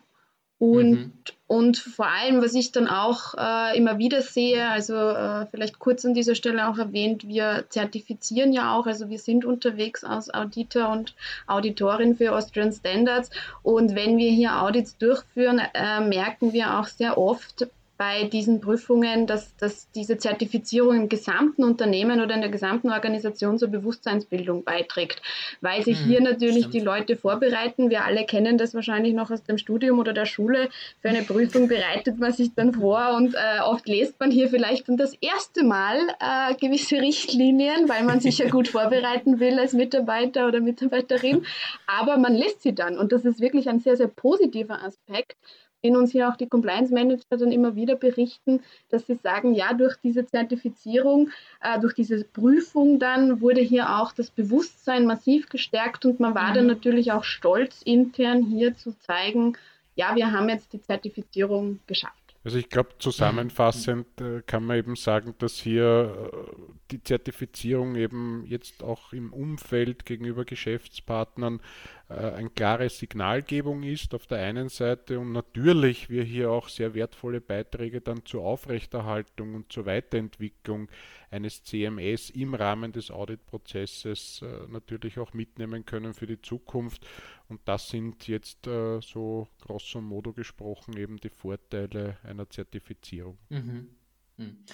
und, 0.61 0.91
mhm. 0.91 1.11
und 1.47 1.77
vor 1.77 2.05
allem, 2.05 2.39
was 2.43 2.53
ich 2.53 2.71
dann 2.71 2.87
auch 2.87 3.33
äh, 3.35 3.75
immer 3.75 3.97
wieder 3.97 4.21
sehe, 4.21 4.69
also 4.69 4.93
äh, 4.93 5.47
vielleicht 5.47 5.79
kurz 5.79 6.05
an 6.05 6.13
dieser 6.13 6.35
Stelle 6.35 6.69
auch 6.69 6.77
erwähnt, 6.77 7.27
wir 7.27 7.65
zertifizieren 7.69 8.53
ja 8.53 8.77
auch, 8.77 8.85
also 8.85 9.09
wir 9.09 9.17
sind 9.17 9.43
unterwegs 9.43 10.03
als 10.03 10.31
Auditor 10.31 10.89
und 10.89 11.15
Auditorin 11.47 12.15
für 12.15 12.35
Austrian 12.35 12.71
Standards. 12.71 13.31
Und 13.63 13.95
wenn 13.95 14.19
wir 14.19 14.29
hier 14.29 14.61
Audits 14.61 14.95
durchführen, 14.99 15.59
äh, 15.73 16.01
merken 16.01 16.53
wir 16.53 16.77
auch 16.77 16.85
sehr 16.85 17.17
oft, 17.17 17.65
bei 18.01 18.23
diesen 18.23 18.61
Prüfungen, 18.61 19.27
dass, 19.27 19.55
dass 19.57 19.91
diese 19.91 20.17
Zertifizierung 20.17 20.95
im 20.95 21.07
gesamten 21.07 21.63
Unternehmen 21.63 22.19
oder 22.19 22.33
in 22.33 22.41
der 22.41 22.49
gesamten 22.49 22.89
Organisation 22.89 23.59
zur 23.59 23.67
Bewusstseinsbildung 23.67 24.63
beiträgt, 24.63 25.21
weil 25.61 25.83
sich 25.83 25.99
mhm, 25.99 26.05
hier 26.09 26.21
natürlich 26.21 26.61
stimmt. 26.61 26.73
die 26.73 26.79
Leute 26.79 27.15
vorbereiten. 27.15 27.91
Wir 27.91 28.03
alle 28.03 28.25
kennen 28.25 28.57
das 28.57 28.73
wahrscheinlich 28.73 29.13
noch 29.13 29.29
aus 29.29 29.43
dem 29.43 29.59
Studium 29.59 29.99
oder 29.99 30.13
der 30.13 30.25
Schule. 30.25 30.69
Für 31.03 31.09
eine 31.09 31.21
Prüfung 31.21 31.67
bereitet 31.67 32.17
man 32.17 32.33
sich 32.33 32.55
dann 32.55 32.73
vor 32.73 33.13
und 33.15 33.35
äh, 33.35 33.61
oft 33.63 33.87
lest 33.87 34.19
man 34.19 34.31
hier 34.31 34.49
vielleicht 34.49 34.89
dann 34.89 34.97
das 34.97 35.13
erste 35.21 35.63
Mal 35.63 35.99
äh, 36.19 36.55
gewisse 36.55 36.95
Richtlinien, 36.95 37.87
weil 37.87 38.01
man 38.01 38.19
sich 38.19 38.39
ja 38.39 38.49
gut 38.49 38.67
vorbereiten 38.79 39.39
will 39.39 39.59
als 39.59 39.73
Mitarbeiter 39.73 40.47
oder 40.47 40.59
Mitarbeiterin. 40.59 41.45
Aber 41.85 42.17
man 42.17 42.33
lässt 42.33 42.63
sie 42.63 42.73
dann 42.73 42.97
und 42.97 43.11
das 43.11 43.25
ist 43.25 43.41
wirklich 43.41 43.69
ein 43.69 43.79
sehr, 43.79 43.95
sehr 43.95 44.07
positiver 44.07 44.81
Aspekt 44.83 45.37
in 45.81 45.95
uns 45.95 46.11
hier 46.11 46.29
auch 46.29 46.35
die 46.35 46.47
Compliance 46.47 46.93
Manager 46.93 47.37
dann 47.37 47.51
immer 47.51 47.75
wieder 47.75 47.95
berichten, 47.95 48.61
dass 48.89 49.07
sie 49.07 49.15
sagen, 49.15 49.53
ja, 49.53 49.73
durch 49.73 49.97
diese 49.97 50.25
Zertifizierung, 50.25 51.29
äh, 51.61 51.79
durch 51.79 51.93
diese 51.93 52.23
Prüfung 52.23 52.99
dann 52.99 53.41
wurde 53.41 53.61
hier 53.61 53.97
auch 53.97 54.11
das 54.11 54.29
Bewusstsein 54.29 55.05
massiv 55.05 55.49
gestärkt 55.49 56.05
und 56.05 56.19
man 56.19 56.35
war 56.35 56.51
mhm. 56.51 56.55
dann 56.55 56.67
natürlich 56.67 57.11
auch 57.11 57.23
stolz 57.23 57.81
intern 57.81 58.43
hier 58.43 58.75
zu 58.75 58.97
zeigen, 58.99 59.57
ja, 59.95 60.15
wir 60.15 60.31
haben 60.31 60.49
jetzt 60.49 60.71
die 60.73 60.81
Zertifizierung 60.81 61.79
geschafft. 61.85 62.20
Also 62.43 62.57
ich 62.57 62.69
glaube, 62.69 62.89
zusammenfassend 62.97 64.19
äh, 64.19 64.41
kann 64.41 64.65
man 64.65 64.77
eben 64.77 64.95
sagen, 64.95 65.35
dass 65.37 65.57
hier 65.57 66.31
äh, 66.33 66.71
die 66.89 67.03
Zertifizierung 67.03 67.95
eben 67.95 68.45
jetzt 68.47 68.81
auch 68.81 69.13
im 69.13 69.31
Umfeld 69.31 70.05
gegenüber 70.05 70.43
Geschäftspartnern 70.43 71.61
äh, 72.09 72.13
eine 72.13 72.49
klare 72.49 72.89
Signalgebung 72.89 73.83
ist 73.83 74.15
auf 74.15 74.25
der 74.25 74.39
einen 74.39 74.69
Seite 74.69 75.19
und 75.19 75.31
natürlich 75.33 76.09
wir 76.09 76.23
hier 76.23 76.49
auch 76.49 76.67
sehr 76.67 76.95
wertvolle 76.95 77.41
Beiträge 77.41 78.01
dann 78.01 78.25
zur 78.25 78.43
Aufrechterhaltung 78.43 79.53
und 79.53 79.71
zur 79.71 79.85
Weiterentwicklung 79.85 80.89
eines 81.29 81.63
CMS 81.63 82.31
im 82.31 82.55
Rahmen 82.55 82.91
des 82.91 83.11
Auditprozesses 83.11 84.41
äh, 84.41 84.71
natürlich 84.71 85.19
auch 85.19 85.33
mitnehmen 85.33 85.85
können 85.85 86.15
für 86.15 86.25
die 86.27 86.41
Zukunft. 86.41 87.05
Und 87.51 87.59
das 87.65 87.89
sind 87.89 88.29
jetzt 88.29 88.65
äh, 88.65 89.01
so 89.01 89.45
grosso 89.59 89.99
modo 89.99 90.31
gesprochen 90.31 90.95
eben 90.95 91.17
die 91.17 91.29
Vorteile 91.29 92.17
einer 92.23 92.49
Zertifizierung. 92.49 93.37
Mhm. 93.49 93.89
Mhm. 94.37 94.65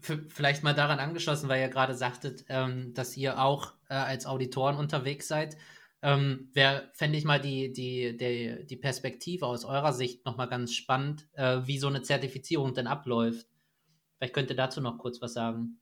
Vielleicht 0.00 0.62
mal 0.62 0.74
daran 0.74 0.98
angeschlossen, 0.98 1.48
weil 1.48 1.62
ihr 1.62 1.70
gerade 1.70 1.94
sagtet, 1.94 2.44
ähm, 2.50 2.92
dass 2.92 3.16
ihr 3.16 3.40
auch 3.40 3.72
äh, 3.88 3.94
als 3.94 4.26
Auditoren 4.26 4.76
unterwegs 4.76 5.28
seid. 5.28 5.56
Ähm, 6.02 6.50
fände 6.92 7.16
ich 7.16 7.24
mal 7.24 7.40
die, 7.40 7.72
die, 7.72 8.14
die, 8.18 8.66
die 8.66 8.76
Perspektive 8.76 9.46
aus 9.46 9.64
eurer 9.64 9.94
Sicht 9.94 10.26
nochmal 10.26 10.50
ganz 10.50 10.74
spannend, 10.74 11.26
äh, 11.32 11.62
wie 11.64 11.78
so 11.78 11.88
eine 11.88 12.02
Zertifizierung 12.02 12.74
denn 12.74 12.86
abläuft. 12.86 13.46
Vielleicht 14.18 14.34
könnt 14.34 14.50
ihr 14.50 14.56
dazu 14.56 14.82
noch 14.82 14.98
kurz 14.98 15.22
was 15.22 15.32
sagen. 15.32 15.80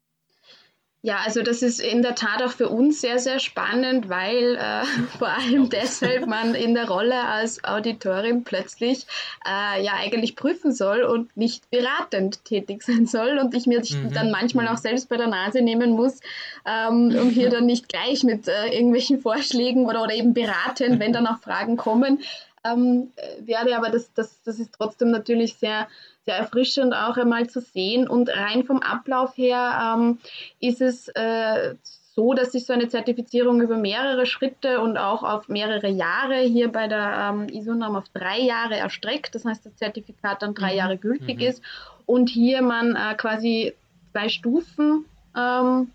Ja, 1.04 1.18
also 1.24 1.42
das 1.42 1.62
ist 1.62 1.80
in 1.80 2.02
der 2.02 2.14
Tat 2.14 2.40
auch 2.44 2.52
für 2.52 2.68
uns 2.68 3.00
sehr, 3.00 3.18
sehr 3.18 3.40
spannend, 3.40 4.08
weil 4.08 4.54
äh, 4.54 4.84
vor 5.18 5.28
allem 5.28 5.68
deshalb 5.68 6.28
man 6.28 6.54
in 6.54 6.74
der 6.74 6.88
Rolle 6.88 7.24
als 7.24 7.64
Auditorin 7.64 8.44
plötzlich 8.44 9.06
äh, 9.44 9.82
ja 9.82 9.94
eigentlich 9.98 10.36
prüfen 10.36 10.72
soll 10.72 11.02
und 11.02 11.36
nicht 11.36 11.68
beratend 11.70 12.44
tätig 12.44 12.82
sein 12.86 13.06
soll 13.06 13.38
und 13.38 13.52
ich 13.54 13.66
mir 13.66 13.80
mhm. 13.80 14.12
dann 14.14 14.30
manchmal 14.30 14.68
auch 14.68 14.76
selbst 14.76 15.08
bei 15.08 15.16
der 15.16 15.26
Nase 15.26 15.60
nehmen 15.60 15.90
muss, 15.90 16.20
ähm, 16.64 17.16
um 17.20 17.30
hier 17.30 17.50
dann 17.50 17.66
nicht 17.66 17.88
gleich 17.88 18.22
mit 18.22 18.46
äh, 18.46 18.68
irgendwelchen 18.68 19.18
Vorschlägen 19.18 19.86
oder, 19.86 20.04
oder 20.04 20.14
eben 20.14 20.34
beratend, 20.34 21.00
wenn 21.00 21.12
dann 21.12 21.26
auch 21.26 21.40
Fragen 21.40 21.76
kommen, 21.76 22.20
ähm, 22.64 23.12
werde. 23.40 23.76
Aber 23.76 23.90
das, 23.90 24.12
das, 24.14 24.42
das 24.42 24.58
ist 24.58 24.72
trotzdem 24.76 25.10
natürlich 25.10 25.54
sehr 25.54 25.88
sehr 26.24 26.36
erfrischend 26.36 26.94
auch 26.94 27.16
einmal 27.16 27.48
zu 27.48 27.60
sehen. 27.60 28.08
Und 28.08 28.28
rein 28.30 28.64
vom 28.64 28.78
Ablauf 28.78 29.36
her 29.36 29.96
ähm, 29.96 30.18
ist 30.60 30.80
es 30.80 31.08
äh, 31.08 31.74
so, 32.14 32.34
dass 32.34 32.52
sich 32.52 32.66
so 32.66 32.72
eine 32.72 32.88
Zertifizierung 32.88 33.60
über 33.60 33.76
mehrere 33.76 34.26
Schritte 34.26 34.80
und 34.80 34.98
auch 34.98 35.22
auf 35.22 35.48
mehrere 35.48 35.88
Jahre 35.88 36.40
hier 36.40 36.70
bei 36.70 36.86
der 36.86 37.32
ähm, 37.32 37.48
ISO-Norm 37.48 37.96
auf 37.96 38.08
drei 38.12 38.38
Jahre 38.38 38.76
erstreckt. 38.76 39.34
Das 39.34 39.44
heißt, 39.44 39.64
das 39.64 39.76
Zertifikat 39.76 40.42
dann 40.42 40.54
drei 40.54 40.72
mhm. 40.72 40.78
Jahre 40.78 40.98
gültig 40.98 41.38
mhm. 41.38 41.46
ist 41.46 41.62
und 42.06 42.28
hier 42.28 42.62
man 42.62 42.94
äh, 42.94 43.14
quasi 43.14 43.72
zwei 44.12 44.28
Stufen 44.28 45.06
ähm, 45.36 45.90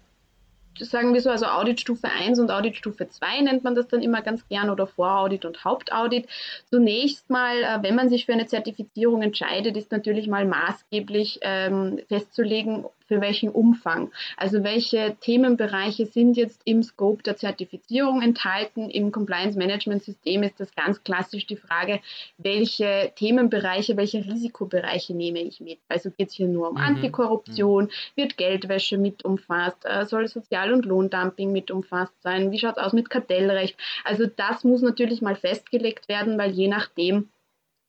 sagen 0.80 1.14
wir 1.14 1.22
so, 1.22 1.30
also 1.30 1.46
Auditstufe 1.46 2.08
1 2.10 2.40
und 2.40 2.52
Auditstufe 2.52 3.10
2 3.10 3.42
nennt 3.42 3.64
man 3.64 3.76
das 3.76 3.88
dann 3.88 4.02
immer 4.02 4.22
ganz 4.22 4.48
gern 4.48 4.70
oder 4.70 4.88
Voraudit 4.88 5.46
und 5.46 5.64
Hauptaudit. 5.64 6.28
Zunächst 6.70 7.30
mal, 7.30 7.64
äh, 7.64 7.84
wenn 7.84 7.96
man 7.96 8.10
sich 8.10 8.26
für 8.26 8.34
eine 8.34 8.48
Zertifizierung 8.48 9.22
entscheidet, 9.22 9.78
ist 9.78 9.92
natürlich 9.92 10.28
mal 10.28 10.46
maßgeblich 10.46 11.40
ähm, 11.42 12.00
festzulegen, 12.08 12.86
für 13.08 13.22
welchen 13.22 13.50
Umfang. 13.50 14.12
Also 14.36 14.64
welche 14.64 15.16
Themenbereiche 15.22 16.06
sind 16.06 16.38
jetzt 16.38 16.62
im 16.66 16.84
Scope 16.84 17.24
der 17.24 17.38
Zertifizierung 17.38 18.22
enthalten. 18.22 18.90
Im 18.90 19.12
Compliance 19.12 19.58
Management 19.58 20.04
System 20.04 20.44
ist 20.44 20.60
das 20.60 20.74
ganz 20.76 21.04
klassisch 21.04 21.48
die 21.48 21.56
Frage, 21.56 22.00
welche 22.38 23.12
Themenbereiche, 23.16 23.98
welche 23.98 24.26
Risikobereiche 24.26 25.14
nehme 25.14 25.40
ich 25.40 25.60
mit. 25.60 25.80
Also 25.88 26.12
geht 26.12 26.30
es 26.30 26.36
hier 26.36 26.48
nur 26.48 26.70
um 26.70 26.76
mhm. 26.76 26.82
Antikorruption, 26.82 27.86
mhm. 27.86 27.90
wird 28.16 28.38
Geldwäsche 28.38 28.98
mit 28.98 29.24
umfasst, 29.26 29.86
äh, 29.86 30.06
soll 30.06 30.28
Sozial- 30.28 30.74
und 30.74 30.86
Lohndumping 30.86 31.52
mit 31.52 31.72
umfasst 31.72 32.22
sein, 32.22 32.52
wie 32.52 32.60
schaut 32.60 32.78
es 32.78 32.84
aus 32.84 32.94
mit 32.94 33.10
Kartellrecht. 33.10 33.78
Also 34.04 34.26
das 34.26 34.64
muss 34.64 34.82
natürlich 34.82 35.22
mal 35.22 35.36
festgelegt 35.36 36.08
werden, 36.10 36.38
weil 36.38 36.52
je 36.52 36.68
nachdem 36.68 37.30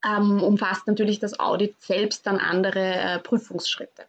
ähm, 0.04 0.42
umfasst 0.42 0.86
natürlich 0.86 1.18
das 1.18 1.40
Audit 1.40 1.80
selbst 1.80 2.26
dann 2.26 2.38
andere 2.38 2.80
äh, 2.80 3.18
Prüfungsschritte. 3.18 4.06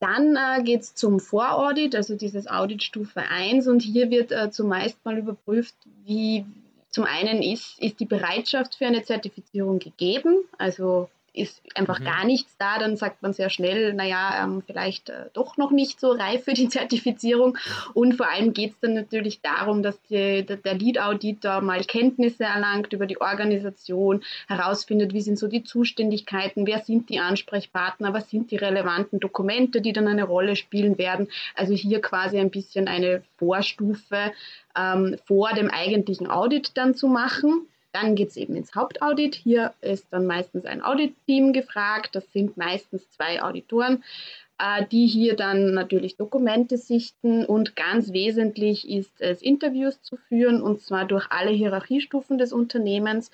Dann 0.00 0.36
äh, 0.36 0.62
geht 0.62 0.80
es 0.80 0.94
zum 0.94 1.20
Voraudit, 1.20 1.94
also 1.94 2.16
dieses 2.16 2.48
Audit 2.48 2.82
Stufe 2.82 3.20
1 3.20 3.68
und 3.68 3.80
hier 3.80 4.10
wird 4.10 4.32
äh, 4.32 4.50
zumeist 4.50 5.04
mal 5.04 5.18
überprüft, 5.18 5.74
wie 6.04 6.44
zum 6.88 7.04
einen 7.04 7.42
ist, 7.42 7.78
ist 7.78 8.00
die 8.00 8.06
Bereitschaft 8.06 8.74
für 8.74 8.86
eine 8.86 9.04
Zertifizierung 9.04 9.78
gegeben, 9.78 10.38
also 10.58 11.08
ist 11.32 11.62
einfach 11.74 12.00
mhm. 12.00 12.04
gar 12.04 12.24
nichts 12.24 12.56
da, 12.58 12.78
dann 12.78 12.96
sagt 12.96 13.22
man 13.22 13.32
sehr 13.32 13.50
schnell, 13.50 13.94
naja, 13.94 14.42
ähm, 14.42 14.62
vielleicht 14.66 15.10
äh, 15.10 15.26
doch 15.32 15.56
noch 15.56 15.70
nicht 15.70 16.00
so 16.00 16.10
reif 16.10 16.44
für 16.44 16.54
die 16.54 16.68
Zertifizierung. 16.70 17.56
Und 17.94 18.14
vor 18.14 18.28
allem 18.28 18.52
geht 18.52 18.72
es 18.72 18.80
dann 18.80 18.94
natürlich 18.94 19.40
darum, 19.40 19.82
dass 19.82 20.00
die, 20.02 20.44
der 20.44 20.74
Lead-Auditor 20.74 21.60
mal 21.60 21.84
Kenntnisse 21.84 22.44
erlangt 22.44 22.92
über 22.92 23.06
die 23.06 23.20
Organisation, 23.20 24.22
herausfindet, 24.48 25.12
wie 25.12 25.20
sind 25.20 25.38
so 25.38 25.46
die 25.46 25.62
Zuständigkeiten, 25.62 26.66
wer 26.66 26.80
sind 26.80 27.08
die 27.08 27.20
Ansprechpartner, 27.20 28.12
was 28.12 28.30
sind 28.30 28.50
die 28.50 28.56
relevanten 28.56 29.20
Dokumente, 29.20 29.80
die 29.80 29.92
dann 29.92 30.08
eine 30.08 30.24
Rolle 30.24 30.56
spielen 30.56 30.98
werden. 30.98 31.28
Also 31.54 31.74
hier 31.74 32.00
quasi 32.00 32.38
ein 32.38 32.50
bisschen 32.50 32.88
eine 32.88 33.22
Vorstufe 33.38 34.32
ähm, 34.76 35.16
vor 35.26 35.52
dem 35.52 35.70
eigentlichen 35.70 36.28
Audit 36.28 36.72
dann 36.76 36.94
zu 36.94 37.06
machen. 37.06 37.66
Dann 37.92 38.14
geht 38.14 38.28
es 38.28 38.36
eben 38.36 38.56
ins 38.56 38.74
Hauptaudit. 38.74 39.34
Hier 39.34 39.74
ist 39.80 40.06
dann 40.10 40.26
meistens 40.26 40.64
ein 40.64 40.82
Audit-Team 40.82 41.52
gefragt. 41.52 42.10
Das 42.14 42.30
sind 42.32 42.56
meistens 42.56 43.08
zwei 43.10 43.42
Auditoren, 43.42 44.04
äh, 44.58 44.84
die 44.86 45.06
hier 45.06 45.36
dann 45.36 45.74
natürlich 45.74 46.16
Dokumente 46.16 46.78
sichten. 46.78 47.44
Und 47.44 47.76
ganz 47.76 48.12
wesentlich 48.12 48.88
ist 48.88 49.20
es, 49.20 49.42
Interviews 49.42 50.00
zu 50.02 50.16
führen, 50.16 50.62
und 50.62 50.80
zwar 50.80 51.04
durch 51.04 51.30
alle 51.30 51.50
Hierarchiestufen 51.50 52.38
des 52.38 52.52
Unternehmens 52.52 53.30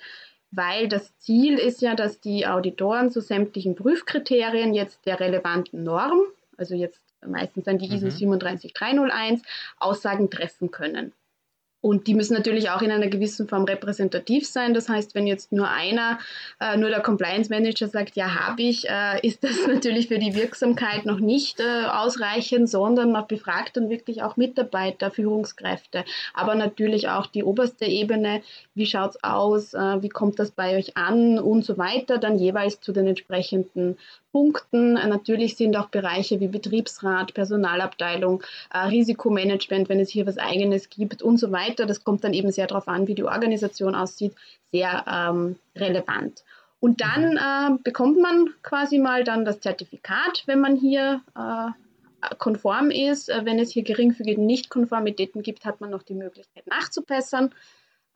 weil 0.51 0.87
das 0.87 1.17
Ziel 1.17 1.57
ist 1.57 1.81
ja, 1.81 1.95
dass 1.95 2.21
die 2.21 2.47
Auditoren 2.47 3.11
zu 3.11 3.21
sämtlichen 3.21 3.75
Prüfkriterien 3.75 4.73
jetzt 4.73 5.05
der 5.05 5.19
relevanten 5.19 5.83
Norm, 5.83 6.21
also 6.57 6.75
jetzt 6.75 7.01
meistens 7.25 7.65
dann 7.65 7.77
die 7.77 7.93
ISO 7.93 8.07
mhm. 8.07 8.11
37301, 8.11 9.41
Aussagen 9.79 10.29
treffen 10.29 10.71
können. 10.71 11.13
Und 11.79 12.07
die 12.07 12.15
müssen 12.15 12.33
natürlich 12.33 12.69
auch 12.71 12.81
in 12.81 12.91
einer 12.91 13.07
gewissen 13.07 13.47
Form 13.47 13.63
repräsentativ 13.63 14.47
sein. 14.47 14.73
Das 14.73 14.89
heißt, 14.89 15.13
wenn 15.13 15.27
jetzt 15.27 15.51
nur 15.51 15.69
einer, 15.69 16.17
äh, 16.59 16.75
nur 16.75 16.89
der 16.89 17.01
Compliance 17.01 17.51
Manager 17.51 17.87
sagt, 17.87 18.15
ja, 18.15 18.33
habe 18.33 18.63
ich, 18.63 18.89
äh, 18.89 19.25
ist 19.25 19.43
das 19.43 19.51
natürlich 19.67 20.07
für 20.07 20.17
die 20.17 20.35
Wirksamkeit 20.35 21.05
noch 21.05 21.19
nicht 21.19 21.59
äh, 21.59 21.85
ausreichend, 21.85 22.69
sondern 22.69 23.11
man 23.11 23.27
befragt 23.27 23.77
dann 23.77 23.89
wirklich 23.89 24.23
auch 24.23 24.37
Mitarbeiter, 24.37 25.11
Führungskräfte, 25.11 26.03
aber 26.33 26.55
natürlich 26.55 27.09
auch 27.09 27.27
die 27.27 27.43
oberste 27.43 27.85
Ebene. 27.85 28.41
Wie 28.73 28.87
schaut 28.87 29.11
es 29.11 29.23
aus? 29.23 29.73
Äh, 29.73 30.01
wie 30.01 30.09
kommt 30.09 30.39
das 30.39 30.51
bei 30.51 30.77
euch 30.77 30.97
an? 30.97 31.37
Und 31.37 31.63
so 31.63 31.77
weiter. 31.77 32.17
Dann 32.17 32.39
jeweils 32.39 32.81
zu 32.81 32.91
den 32.91 33.07
entsprechenden 33.07 33.97
Punkten. 34.37 34.93
Natürlich 34.93 35.57
sind 35.57 35.75
auch 35.75 35.87
Bereiche 35.87 36.39
wie 36.39 36.47
Betriebsrat, 36.47 37.33
Personalabteilung, 37.33 38.43
äh, 38.71 38.77
Risikomanagement, 38.85 39.89
wenn 39.89 39.99
es 39.99 40.11
hier 40.11 40.27
was 40.27 40.37
Eigenes 40.37 40.91
gibt 40.91 41.23
und 41.23 41.37
so 41.37 41.51
weiter. 41.51 41.87
Das 41.87 42.03
kommt 42.03 42.23
dann 42.23 42.35
eben 42.35 42.51
sehr 42.51 42.67
darauf 42.67 42.87
an, 42.87 43.07
wie 43.07 43.15
die 43.15 43.23
Organisation 43.23 43.95
aussieht, 43.95 44.33
sehr 44.71 45.03
ähm, 45.11 45.55
relevant. 45.75 46.43
Und 46.79 47.01
dann 47.01 47.31
mhm. 47.31 47.77
äh, 47.77 47.79
bekommt 47.83 48.19
man 48.19 48.49
quasi 48.61 48.99
mal 48.99 49.23
dann 49.23 49.43
das 49.43 49.59
Zertifikat, 49.59 50.43
wenn 50.45 50.59
man 50.59 50.75
hier 50.75 51.21
äh, 51.35 52.35
konform 52.37 52.91
ist. 52.91 53.29
Äh, 53.29 53.43
wenn 53.43 53.57
es 53.57 53.71
hier 53.71 53.83
geringfügige 53.83 54.39
Nichtkonformitäten 54.39 55.41
gibt, 55.41 55.65
hat 55.65 55.81
man 55.81 55.89
noch 55.89 56.03
die 56.03 56.13
Möglichkeit 56.13 56.67
nachzubessern. 56.67 57.55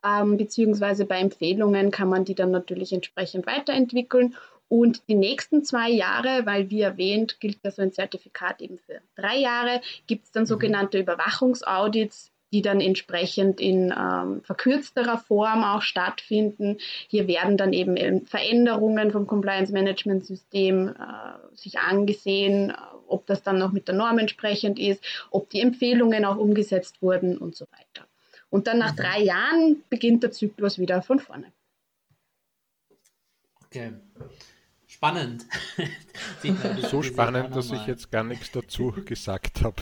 Ähm, 0.05 0.37
beziehungsweise 0.37 1.05
bei 1.05 1.19
Empfehlungen 1.19 1.89
kann 1.89 2.09
man 2.09 2.25
die 2.25 2.35
dann 2.35 2.51
natürlich 2.51 2.93
entsprechend 2.93 3.47
weiterentwickeln. 3.47 4.35
Und 4.71 5.09
die 5.09 5.15
nächsten 5.15 5.65
zwei 5.65 5.89
Jahre, 5.89 6.45
weil 6.45 6.69
wie 6.69 6.79
erwähnt, 6.79 7.41
gilt 7.41 7.57
ja 7.61 7.71
so 7.71 7.81
ein 7.81 7.91
Zertifikat 7.91 8.61
eben 8.61 8.77
für 8.77 9.01
drei 9.17 9.35
Jahre, 9.35 9.81
gibt 10.07 10.23
es 10.23 10.31
dann 10.31 10.43
mhm. 10.43 10.47
sogenannte 10.47 10.97
Überwachungsaudits, 10.97 12.31
die 12.53 12.61
dann 12.61 12.79
entsprechend 12.79 13.59
in 13.59 13.93
ähm, 13.93 14.41
verkürzterer 14.43 15.17
Form 15.17 15.65
auch 15.65 15.81
stattfinden. 15.81 16.77
Hier 17.09 17.27
werden 17.27 17.57
dann 17.57 17.73
eben 17.73 17.97
ähm, 17.97 18.25
Veränderungen 18.25 19.11
vom 19.11 19.27
Compliance 19.27 19.73
Management 19.73 20.25
System 20.25 20.87
äh, 20.87 21.57
sich 21.57 21.79
angesehen, 21.79 22.69
äh, 22.69 22.73
ob 23.07 23.25
das 23.25 23.43
dann 23.43 23.59
noch 23.59 23.73
mit 23.73 23.89
der 23.89 23.95
Norm 23.95 24.19
entsprechend 24.19 24.79
ist, 24.79 25.03
ob 25.31 25.49
die 25.49 25.59
Empfehlungen 25.59 26.23
auch 26.23 26.37
umgesetzt 26.37 27.01
wurden 27.01 27.37
und 27.37 27.57
so 27.57 27.65
weiter. 27.73 28.07
Und 28.49 28.67
dann 28.67 28.77
nach 28.77 28.93
mhm. 28.93 29.01
drei 29.01 29.19
Jahren 29.19 29.83
beginnt 29.89 30.23
der 30.23 30.31
Zyklus 30.31 30.79
wieder 30.79 31.01
von 31.01 31.19
vorne. 31.19 31.51
Okay. 33.65 33.91
Spannend. 35.01 35.47
so 36.91 37.01
spannend, 37.01 37.55
dass 37.55 37.71
ich 37.71 37.87
jetzt 37.87 38.11
gar 38.11 38.23
nichts 38.23 38.51
dazu 38.51 38.91
gesagt 39.05 39.63
habe. 39.63 39.81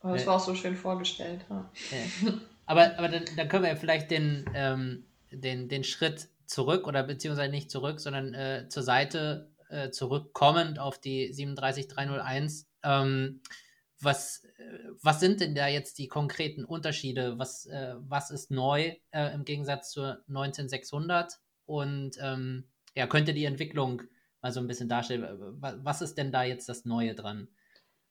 Aber 0.00 0.12
das 0.12 0.26
war 0.26 0.36
auch 0.36 0.44
so 0.44 0.54
schön 0.54 0.76
vorgestellt. 0.76 1.46
Ja. 1.48 1.64
Aber, 2.66 2.98
aber 2.98 3.08
dann, 3.08 3.24
dann, 3.38 3.48
können 3.48 3.62
wir 3.62 3.70
ja 3.70 3.76
vielleicht 3.76 4.10
den, 4.10 4.44
ähm, 4.52 5.06
den, 5.30 5.70
den 5.70 5.82
Schritt 5.82 6.28
zurück 6.44 6.86
oder 6.86 7.04
beziehungsweise 7.04 7.50
nicht 7.50 7.70
zurück, 7.70 8.00
sondern 8.00 8.34
äh, 8.34 8.66
zur 8.68 8.82
Seite 8.82 9.48
äh, 9.70 9.88
zurückkommend 9.88 10.78
auf 10.78 10.98
die 10.98 11.32
37301. 11.32 12.68
Ähm, 12.82 13.40
was, 13.98 14.42
was 15.00 15.20
sind 15.20 15.40
denn 15.40 15.54
da 15.54 15.68
jetzt 15.68 15.98
die 15.98 16.08
konkreten 16.08 16.66
Unterschiede? 16.66 17.38
Was, 17.38 17.64
äh, 17.64 17.94
was 18.00 18.30
ist 18.30 18.50
neu 18.50 18.94
äh, 19.10 19.32
im 19.32 19.46
Gegensatz 19.46 19.90
zur 19.90 20.22
19600? 20.26 21.40
Und 21.72 22.18
ähm, 22.20 22.64
ja, 22.94 23.06
könnte 23.06 23.32
die 23.32 23.46
Entwicklung 23.46 24.02
mal 24.42 24.52
so 24.52 24.60
ein 24.60 24.66
bisschen 24.66 24.90
darstellen? 24.90 25.56
Was 25.58 26.02
ist 26.02 26.18
denn 26.18 26.30
da 26.30 26.42
jetzt 26.42 26.68
das 26.68 26.84
Neue 26.84 27.14
dran? 27.14 27.48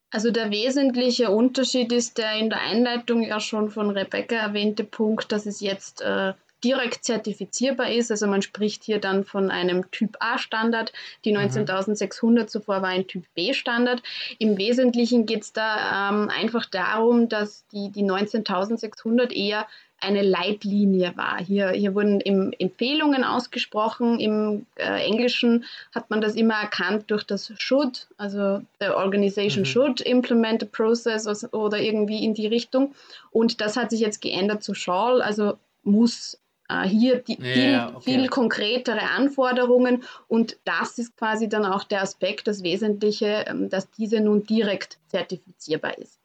Also 0.09 0.31
der 0.31 0.49
wesentliche 0.49 1.29
Unterschied 1.29 1.91
ist 1.91 2.17
der 2.17 2.33
in 2.39 2.49
der 2.49 2.61
Einleitung 2.61 3.21
ja 3.21 3.39
schon 3.39 3.69
von 3.69 3.91
Rebecca 3.91 4.35
erwähnte 4.35 4.83
Punkt, 4.83 5.31
dass 5.31 5.45
es 5.45 5.59
jetzt 5.59 6.01
äh, 6.01 6.33
direkt 6.63 7.03
zertifizierbar 7.03 7.91
ist. 7.91 8.11
Also 8.11 8.27
man 8.27 8.41
spricht 8.41 8.83
hier 8.83 8.99
dann 8.99 9.23
von 9.25 9.51
einem 9.51 9.89
Typ 9.91 10.17
A-Standard. 10.19 10.93
Die 11.25 11.35
19.600 11.35 12.25
mhm. 12.25 12.47
zuvor 12.47 12.81
war 12.81 12.89
ein 12.89 13.07
Typ 13.07 13.23
B-Standard. 13.35 14.01
Im 14.39 14.57
Wesentlichen 14.57 15.25
geht 15.25 15.43
es 15.43 15.53
da 15.53 16.09
ähm, 16.09 16.29
einfach 16.29 16.65
darum, 16.65 17.29
dass 17.29 17.65
die, 17.67 17.89
die 17.89 18.03
19.600 18.03 19.31
eher 19.31 19.67
eine 20.01 20.23
Leitlinie 20.23 21.13
war. 21.15 21.39
Hier, 21.39 21.69
hier 21.69 21.93
wurden 21.93 22.21
Empfehlungen 22.21 23.23
ausgesprochen. 23.23 24.19
Im 24.19 24.65
äh, 24.75 25.05
Englischen 25.05 25.65
hat 25.93 26.09
man 26.09 26.21
das 26.21 26.35
immer 26.35 26.55
erkannt 26.55 27.05
durch 27.07 27.23
das 27.23 27.53
should, 27.57 28.07
also 28.17 28.61
the 28.79 28.87
organization 28.87 29.61
mhm. 29.61 29.65
should 29.65 30.01
implement 30.01 30.63
a 30.63 30.65
process 30.65 31.27
oder 31.53 31.79
irgendwie 31.79 32.23
in 32.25 32.33
die 32.33 32.47
Richtung. 32.47 32.95
Und 33.31 33.61
das 33.61 33.77
hat 33.77 33.91
sich 33.91 33.99
jetzt 33.99 34.21
geändert 34.21 34.63
zu 34.63 34.73
shall, 34.73 35.21
also 35.21 35.53
muss 35.83 36.40
hier 36.83 37.17
die, 37.17 37.37
ja, 37.39 37.87
viel, 37.87 37.95
okay. 37.95 38.01
viel 38.03 38.27
konkretere 38.27 39.01
Anforderungen 39.15 40.03
und 40.27 40.57
das 40.65 40.97
ist 40.97 41.17
quasi 41.17 41.49
dann 41.49 41.65
auch 41.65 41.83
der 41.83 42.01
Aspekt, 42.01 42.47
das 42.47 42.63
Wesentliche, 42.63 43.45
ähm, 43.47 43.69
dass 43.69 43.89
diese 43.91 44.19
nun 44.21 44.45
direkt 44.45 44.97
zertifizierbar 45.07 45.97
ist. 45.97 46.21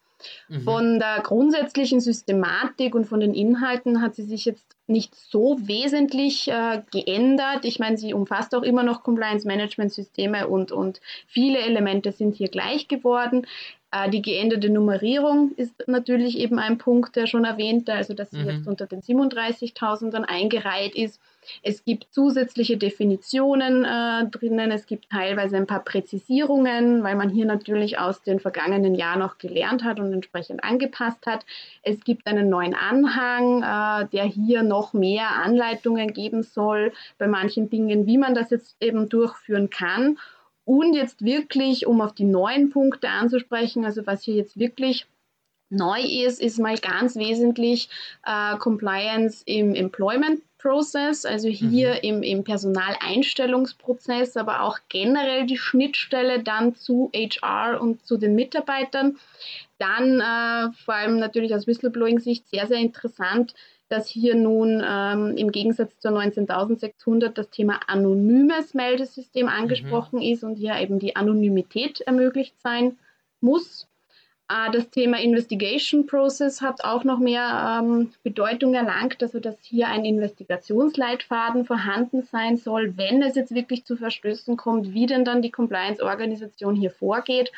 Mhm. 0.49 0.63
Von 0.63 0.99
der 0.99 1.21
grundsätzlichen 1.23 2.01
Systematik 2.01 2.95
und 2.95 3.07
von 3.07 3.21
den 3.21 3.35
Inhalten 3.35 4.01
hat 4.01 4.15
sie 4.15 4.25
sich 4.25 4.45
jetzt 4.45 4.65
nicht 4.87 5.15
so 5.15 5.59
wesentlich 5.61 6.49
äh, 6.49 6.83
geändert. 6.91 7.65
Ich 7.65 7.79
meine, 7.79 7.99
sie 7.99 8.15
umfasst 8.15 8.55
auch 8.55 8.63
immer 8.63 8.83
noch 8.83 9.03
Compliance-Management-Systeme 9.03 10.47
und, 10.47 10.73
und 10.73 11.01
viele 11.27 11.59
Elemente 11.59 12.13
sind 12.13 12.37
hier 12.37 12.49
gleich 12.49 12.89
geworden. 12.89 13.47
Äh, 13.97 14.11
die 14.11 14.23
geänderte 14.23 14.71
Nummerierung 14.71 15.53
ist 15.57 15.87
natürlich 15.87 16.39
eben 16.39 16.59
ein 16.59 16.79
Punkt, 16.79 17.17
der 17.17 17.27
schon 17.27 17.45
erwähnte, 17.45 17.95
also 17.95 18.15
dass 18.15 18.31
sie 18.31 18.39
mhm. 18.39 18.51
jetzt 18.51 18.67
unter 18.67 18.87
den 18.87 19.01
37.000 19.01 20.11
dann 20.11 20.25
eingereiht 20.25 20.95
ist. 20.95 21.21
Es 21.63 21.85
gibt 21.85 22.13
zusätzliche 22.13 22.77
Definitionen 22.77 23.85
äh, 23.85 24.27
drinnen, 24.31 24.73
es 24.73 24.87
gibt 24.87 25.11
teilweise 25.11 25.57
ein 25.57 25.69
paar 25.69 25.85
Präzisierungen, 25.85 27.05
weil 27.05 27.15
man 27.15 27.31
hier 27.31 27.47
natürlich 27.47 27.99
aus 27.99 28.23
den 28.23 28.41
vergangenen 28.41 28.97
Jahren 28.97 29.23
auch 29.23 29.39
gelernt 29.39 29.85
hat 29.85 30.01
und 30.01 30.13
entsprechend 30.13 30.65
angepasst 30.65 31.25
hat. 31.27 31.47
Es 31.83 32.03
gibt 32.03 32.27
einen 32.27 32.49
neuen 32.49 32.75
Anhang, 32.75 33.63
äh, 33.63 34.09
der 34.13 34.25
hier 34.25 34.65
noch 34.65 34.93
mehr 34.93 35.37
Anleitungen 35.37 36.13
geben 36.13 36.43
soll 36.43 36.93
bei 37.17 37.29
manchen 37.29 37.71
Dingen, 37.71 38.07
wie 38.07 38.19
man 38.19 38.35
das 38.35 38.51
jetzt 38.51 38.77
eben 38.81 39.09
durchführen 39.09 39.71
kann. 39.71 40.19
Und 40.67 40.95
jetzt 40.95 41.25
wirklich, 41.25 41.87
um 41.87 42.01
auf 42.01 42.13
die 42.13 42.25
neuen 42.25 42.71
Punkte 42.71 43.09
anzusprechen, 43.09 43.85
also 43.85 44.05
was 44.05 44.25
hier 44.25 44.35
jetzt 44.35 44.59
wirklich 44.59 45.07
neu 45.71 46.01
ist, 46.01 46.41
ist 46.41 46.59
mal 46.59 46.77
ganz 46.77 47.15
wesentlich 47.15 47.89
äh, 48.25 48.57
Compliance 48.59 49.45
im 49.47 49.77
Employment 49.77 50.43
Process, 50.59 51.25
also 51.25 51.49
hier 51.49 51.91
mhm. 51.91 52.01
im, 52.03 52.23
im 52.25 52.43
Personaleinstellungsprozess, 52.45 54.37
aber 54.37 54.63
auch 54.63 54.81
generell 54.89 55.47
die 55.47 55.57
Schnittstelle 55.57 56.43
dann 56.43 56.75
zu 56.75 57.13
HR 57.15 57.81
und 57.81 58.05
zu 58.05 58.17
den 58.17 58.35
Mitarbeitern. 58.35 59.17
Dann 59.79 60.21
äh, 60.21 60.73
vor 60.85 60.95
allem 60.95 61.21
natürlich 61.21 61.55
aus 61.55 61.69
Whistleblowing-Sicht 61.69 62.49
sehr, 62.49 62.67
sehr 62.67 62.79
interessant, 62.79 63.55
dass 63.89 64.09
hier 64.09 64.35
nun 64.35 64.83
ähm, 64.85 65.37
im 65.37 65.53
Gegensatz 65.53 65.99
zur 65.99 66.13
19.600 66.13 67.29
das 67.29 67.51
Thema 67.51 67.81
anonymes 67.87 68.75
Meldesystem 68.75 69.49
angesprochen 69.49 70.17
mhm. 70.17 70.23
ist 70.33 70.45
und 70.45 70.57
hier 70.57 70.77
eben 70.77 70.99
die 70.99 71.17
Anonymität 71.17 72.01
ermöglicht 72.01 72.61
sein 72.61 72.99
muss. 73.41 73.89
Äh, 74.49 74.71
das 74.73 74.91
Thema 74.91 75.19
Investigation 75.19 76.07
Process 76.07 76.61
hat 76.63 76.85
auch 76.85 77.05
noch 77.05 77.19
mehr 77.19 77.81
ähm, 77.83 78.13
Bedeutung 78.23 78.75
erlangt, 78.75 79.23
also 79.23 79.41
dass 79.41 79.57
hier 79.63 79.89
ein 79.89 80.05
Investigationsleitfaden 80.05 81.65
vorhanden 81.65 82.23
sein 82.23 82.57
soll, 82.57 82.97
wenn 82.97 83.23
es 83.23 83.35
jetzt 83.35 83.55
wirklich 83.55 83.85
zu 83.85 83.97
Verstößen 83.97 84.57
kommt, 84.57 84.93
wie 84.95 85.07
denn 85.07 85.25
dann 85.25 85.43
die 85.43 85.51
Compliance-Organisation 85.51 86.77
hier 86.77 86.91
vorgeht 86.91 87.51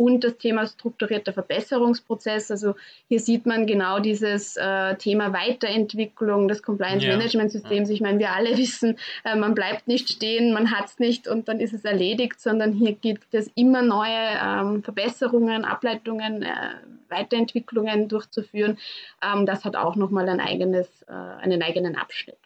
und 0.00 0.24
das 0.24 0.38
Thema 0.38 0.66
strukturierter 0.66 1.34
Verbesserungsprozess. 1.34 2.50
Also 2.50 2.74
hier 3.08 3.20
sieht 3.20 3.44
man 3.44 3.66
genau 3.66 3.98
dieses 3.98 4.56
äh, 4.56 4.94
Thema 4.96 5.34
Weiterentwicklung 5.34 6.48
des 6.48 6.62
Compliance-Management-Systems. 6.62 7.90
Ja. 7.90 7.94
Ich 7.94 8.00
meine, 8.00 8.18
wir 8.18 8.32
alle 8.32 8.56
wissen, 8.56 8.96
äh, 9.24 9.36
man 9.36 9.54
bleibt 9.54 9.88
nicht 9.88 10.08
stehen, 10.08 10.54
man 10.54 10.70
hat 10.70 10.86
es 10.86 10.98
nicht 10.98 11.28
und 11.28 11.48
dann 11.48 11.60
ist 11.60 11.74
es 11.74 11.84
erledigt, 11.84 12.40
sondern 12.40 12.72
hier 12.72 12.92
gibt 12.94 13.34
es 13.34 13.50
immer 13.54 13.82
neue 13.82 14.38
ähm, 14.42 14.82
Verbesserungen, 14.82 15.66
Ableitungen 15.66 16.29
Entwicklungen, 16.30 16.42
äh, 16.42 16.74
Weiterentwicklungen 17.08 18.08
durchzuführen. 18.08 18.78
Ähm, 19.22 19.46
das 19.46 19.64
hat 19.64 19.76
auch 19.76 19.96
nochmal 19.96 20.28
ein 20.28 20.40
eigenes, 20.40 21.02
äh, 21.02 21.12
einen 21.12 21.62
eigenen 21.62 21.96
Abschnitt. 21.96 22.38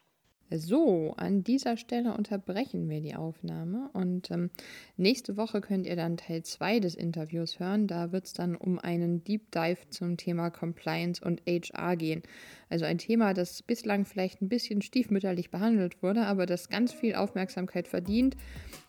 So, 0.51 1.15
an 1.17 1.43
dieser 1.43 1.77
Stelle 1.77 2.15
unterbrechen 2.15 2.89
wir 2.89 3.01
die 3.01 3.15
Aufnahme 3.15 3.89
und 3.95 4.31
ähm, 4.31 4.51
nächste 4.97 5.37
Woche 5.37 5.61
könnt 5.61 5.87
ihr 5.87 5.97
dann 5.97 6.19
Teil 6.19 6.43
2 6.43 6.81
des 6.81 6.95
Interviews 6.95 7.59
hören. 7.59 7.87
Da 7.87 8.13
wird 8.13 8.27
es 8.27 8.35
dann 8.35 8.55
um 8.55 8.79
einen 8.79 9.25
Deep 9.25 9.51
Dive 9.53 9.79
zum 9.89 10.17
Thema 10.19 10.51
Compliance 10.51 11.25
und 11.25 11.43
HR 11.47 11.97
gehen. 11.97 12.23
Also 12.69 12.85
ein 12.85 12.99
Thema, 12.99 13.33
das 13.33 13.63
bislang 13.63 14.05
vielleicht 14.05 14.43
ein 14.43 14.49
bisschen 14.49 14.83
stiefmütterlich 14.83 15.51
behandelt 15.51 16.03
wurde, 16.03 16.27
aber 16.27 16.45
das 16.45 16.69
ganz 16.69 16.93
viel 16.93 17.15
Aufmerksamkeit 17.15 17.89
verdient 17.89 18.37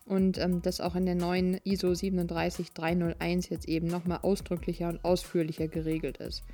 und 0.04 0.38
ähm, 0.38 0.60
das 0.60 0.80
auch 0.80 0.94
in 0.94 1.06
der 1.06 1.14
neuen 1.14 1.58
ISO 1.64 1.94
37301 1.94 3.48
jetzt 3.48 3.68
eben 3.68 3.86
nochmal 3.86 4.18
ausdrücklicher 4.22 4.88
und 4.88 5.04
ausführlicher 5.04 5.68
geregelt 5.68 6.18
ist. 6.18 6.44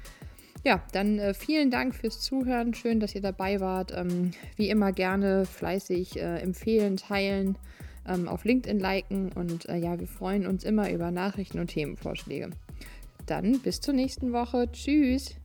Ja, 0.65 0.81
dann 0.93 1.19
äh, 1.19 1.35
vielen 1.35 1.71
Dank 1.71 1.95
fürs 1.95 2.21
Zuhören. 2.21 2.73
Schön, 2.75 3.01
dass 3.01 3.15
ihr 3.15 3.21
dabei 3.21 3.61
wart. 3.61 3.93
Ähm, 3.97 4.31
wie 4.57 4.71
immer 4.71 4.93
gerne 4.93 5.45
fleißig 5.45 6.17
äh, 6.17 6.39
empfehlen, 6.39 6.97
teilen, 6.97 7.59
ähm, 8.07 8.29
auf 8.29 8.45
LinkedIn 8.45 8.79
liken 8.79 9.33
und 9.33 9.69
äh, 9.69 9.77
ja, 9.77 9.99
wir 9.99 10.07
freuen 10.07 10.47
uns 10.47 10.65
immer 10.65 10.91
über 10.91 11.11
Nachrichten 11.11 11.59
und 11.59 11.69
Themenvorschläge. 11.69 12.51
Dann 13.27 13.61
bis 13.61 13.81
zur 13.81 13.95
nächsten 13.95 14.33
Woche. 14.33 14.71
Tschüss. 14.71 15.37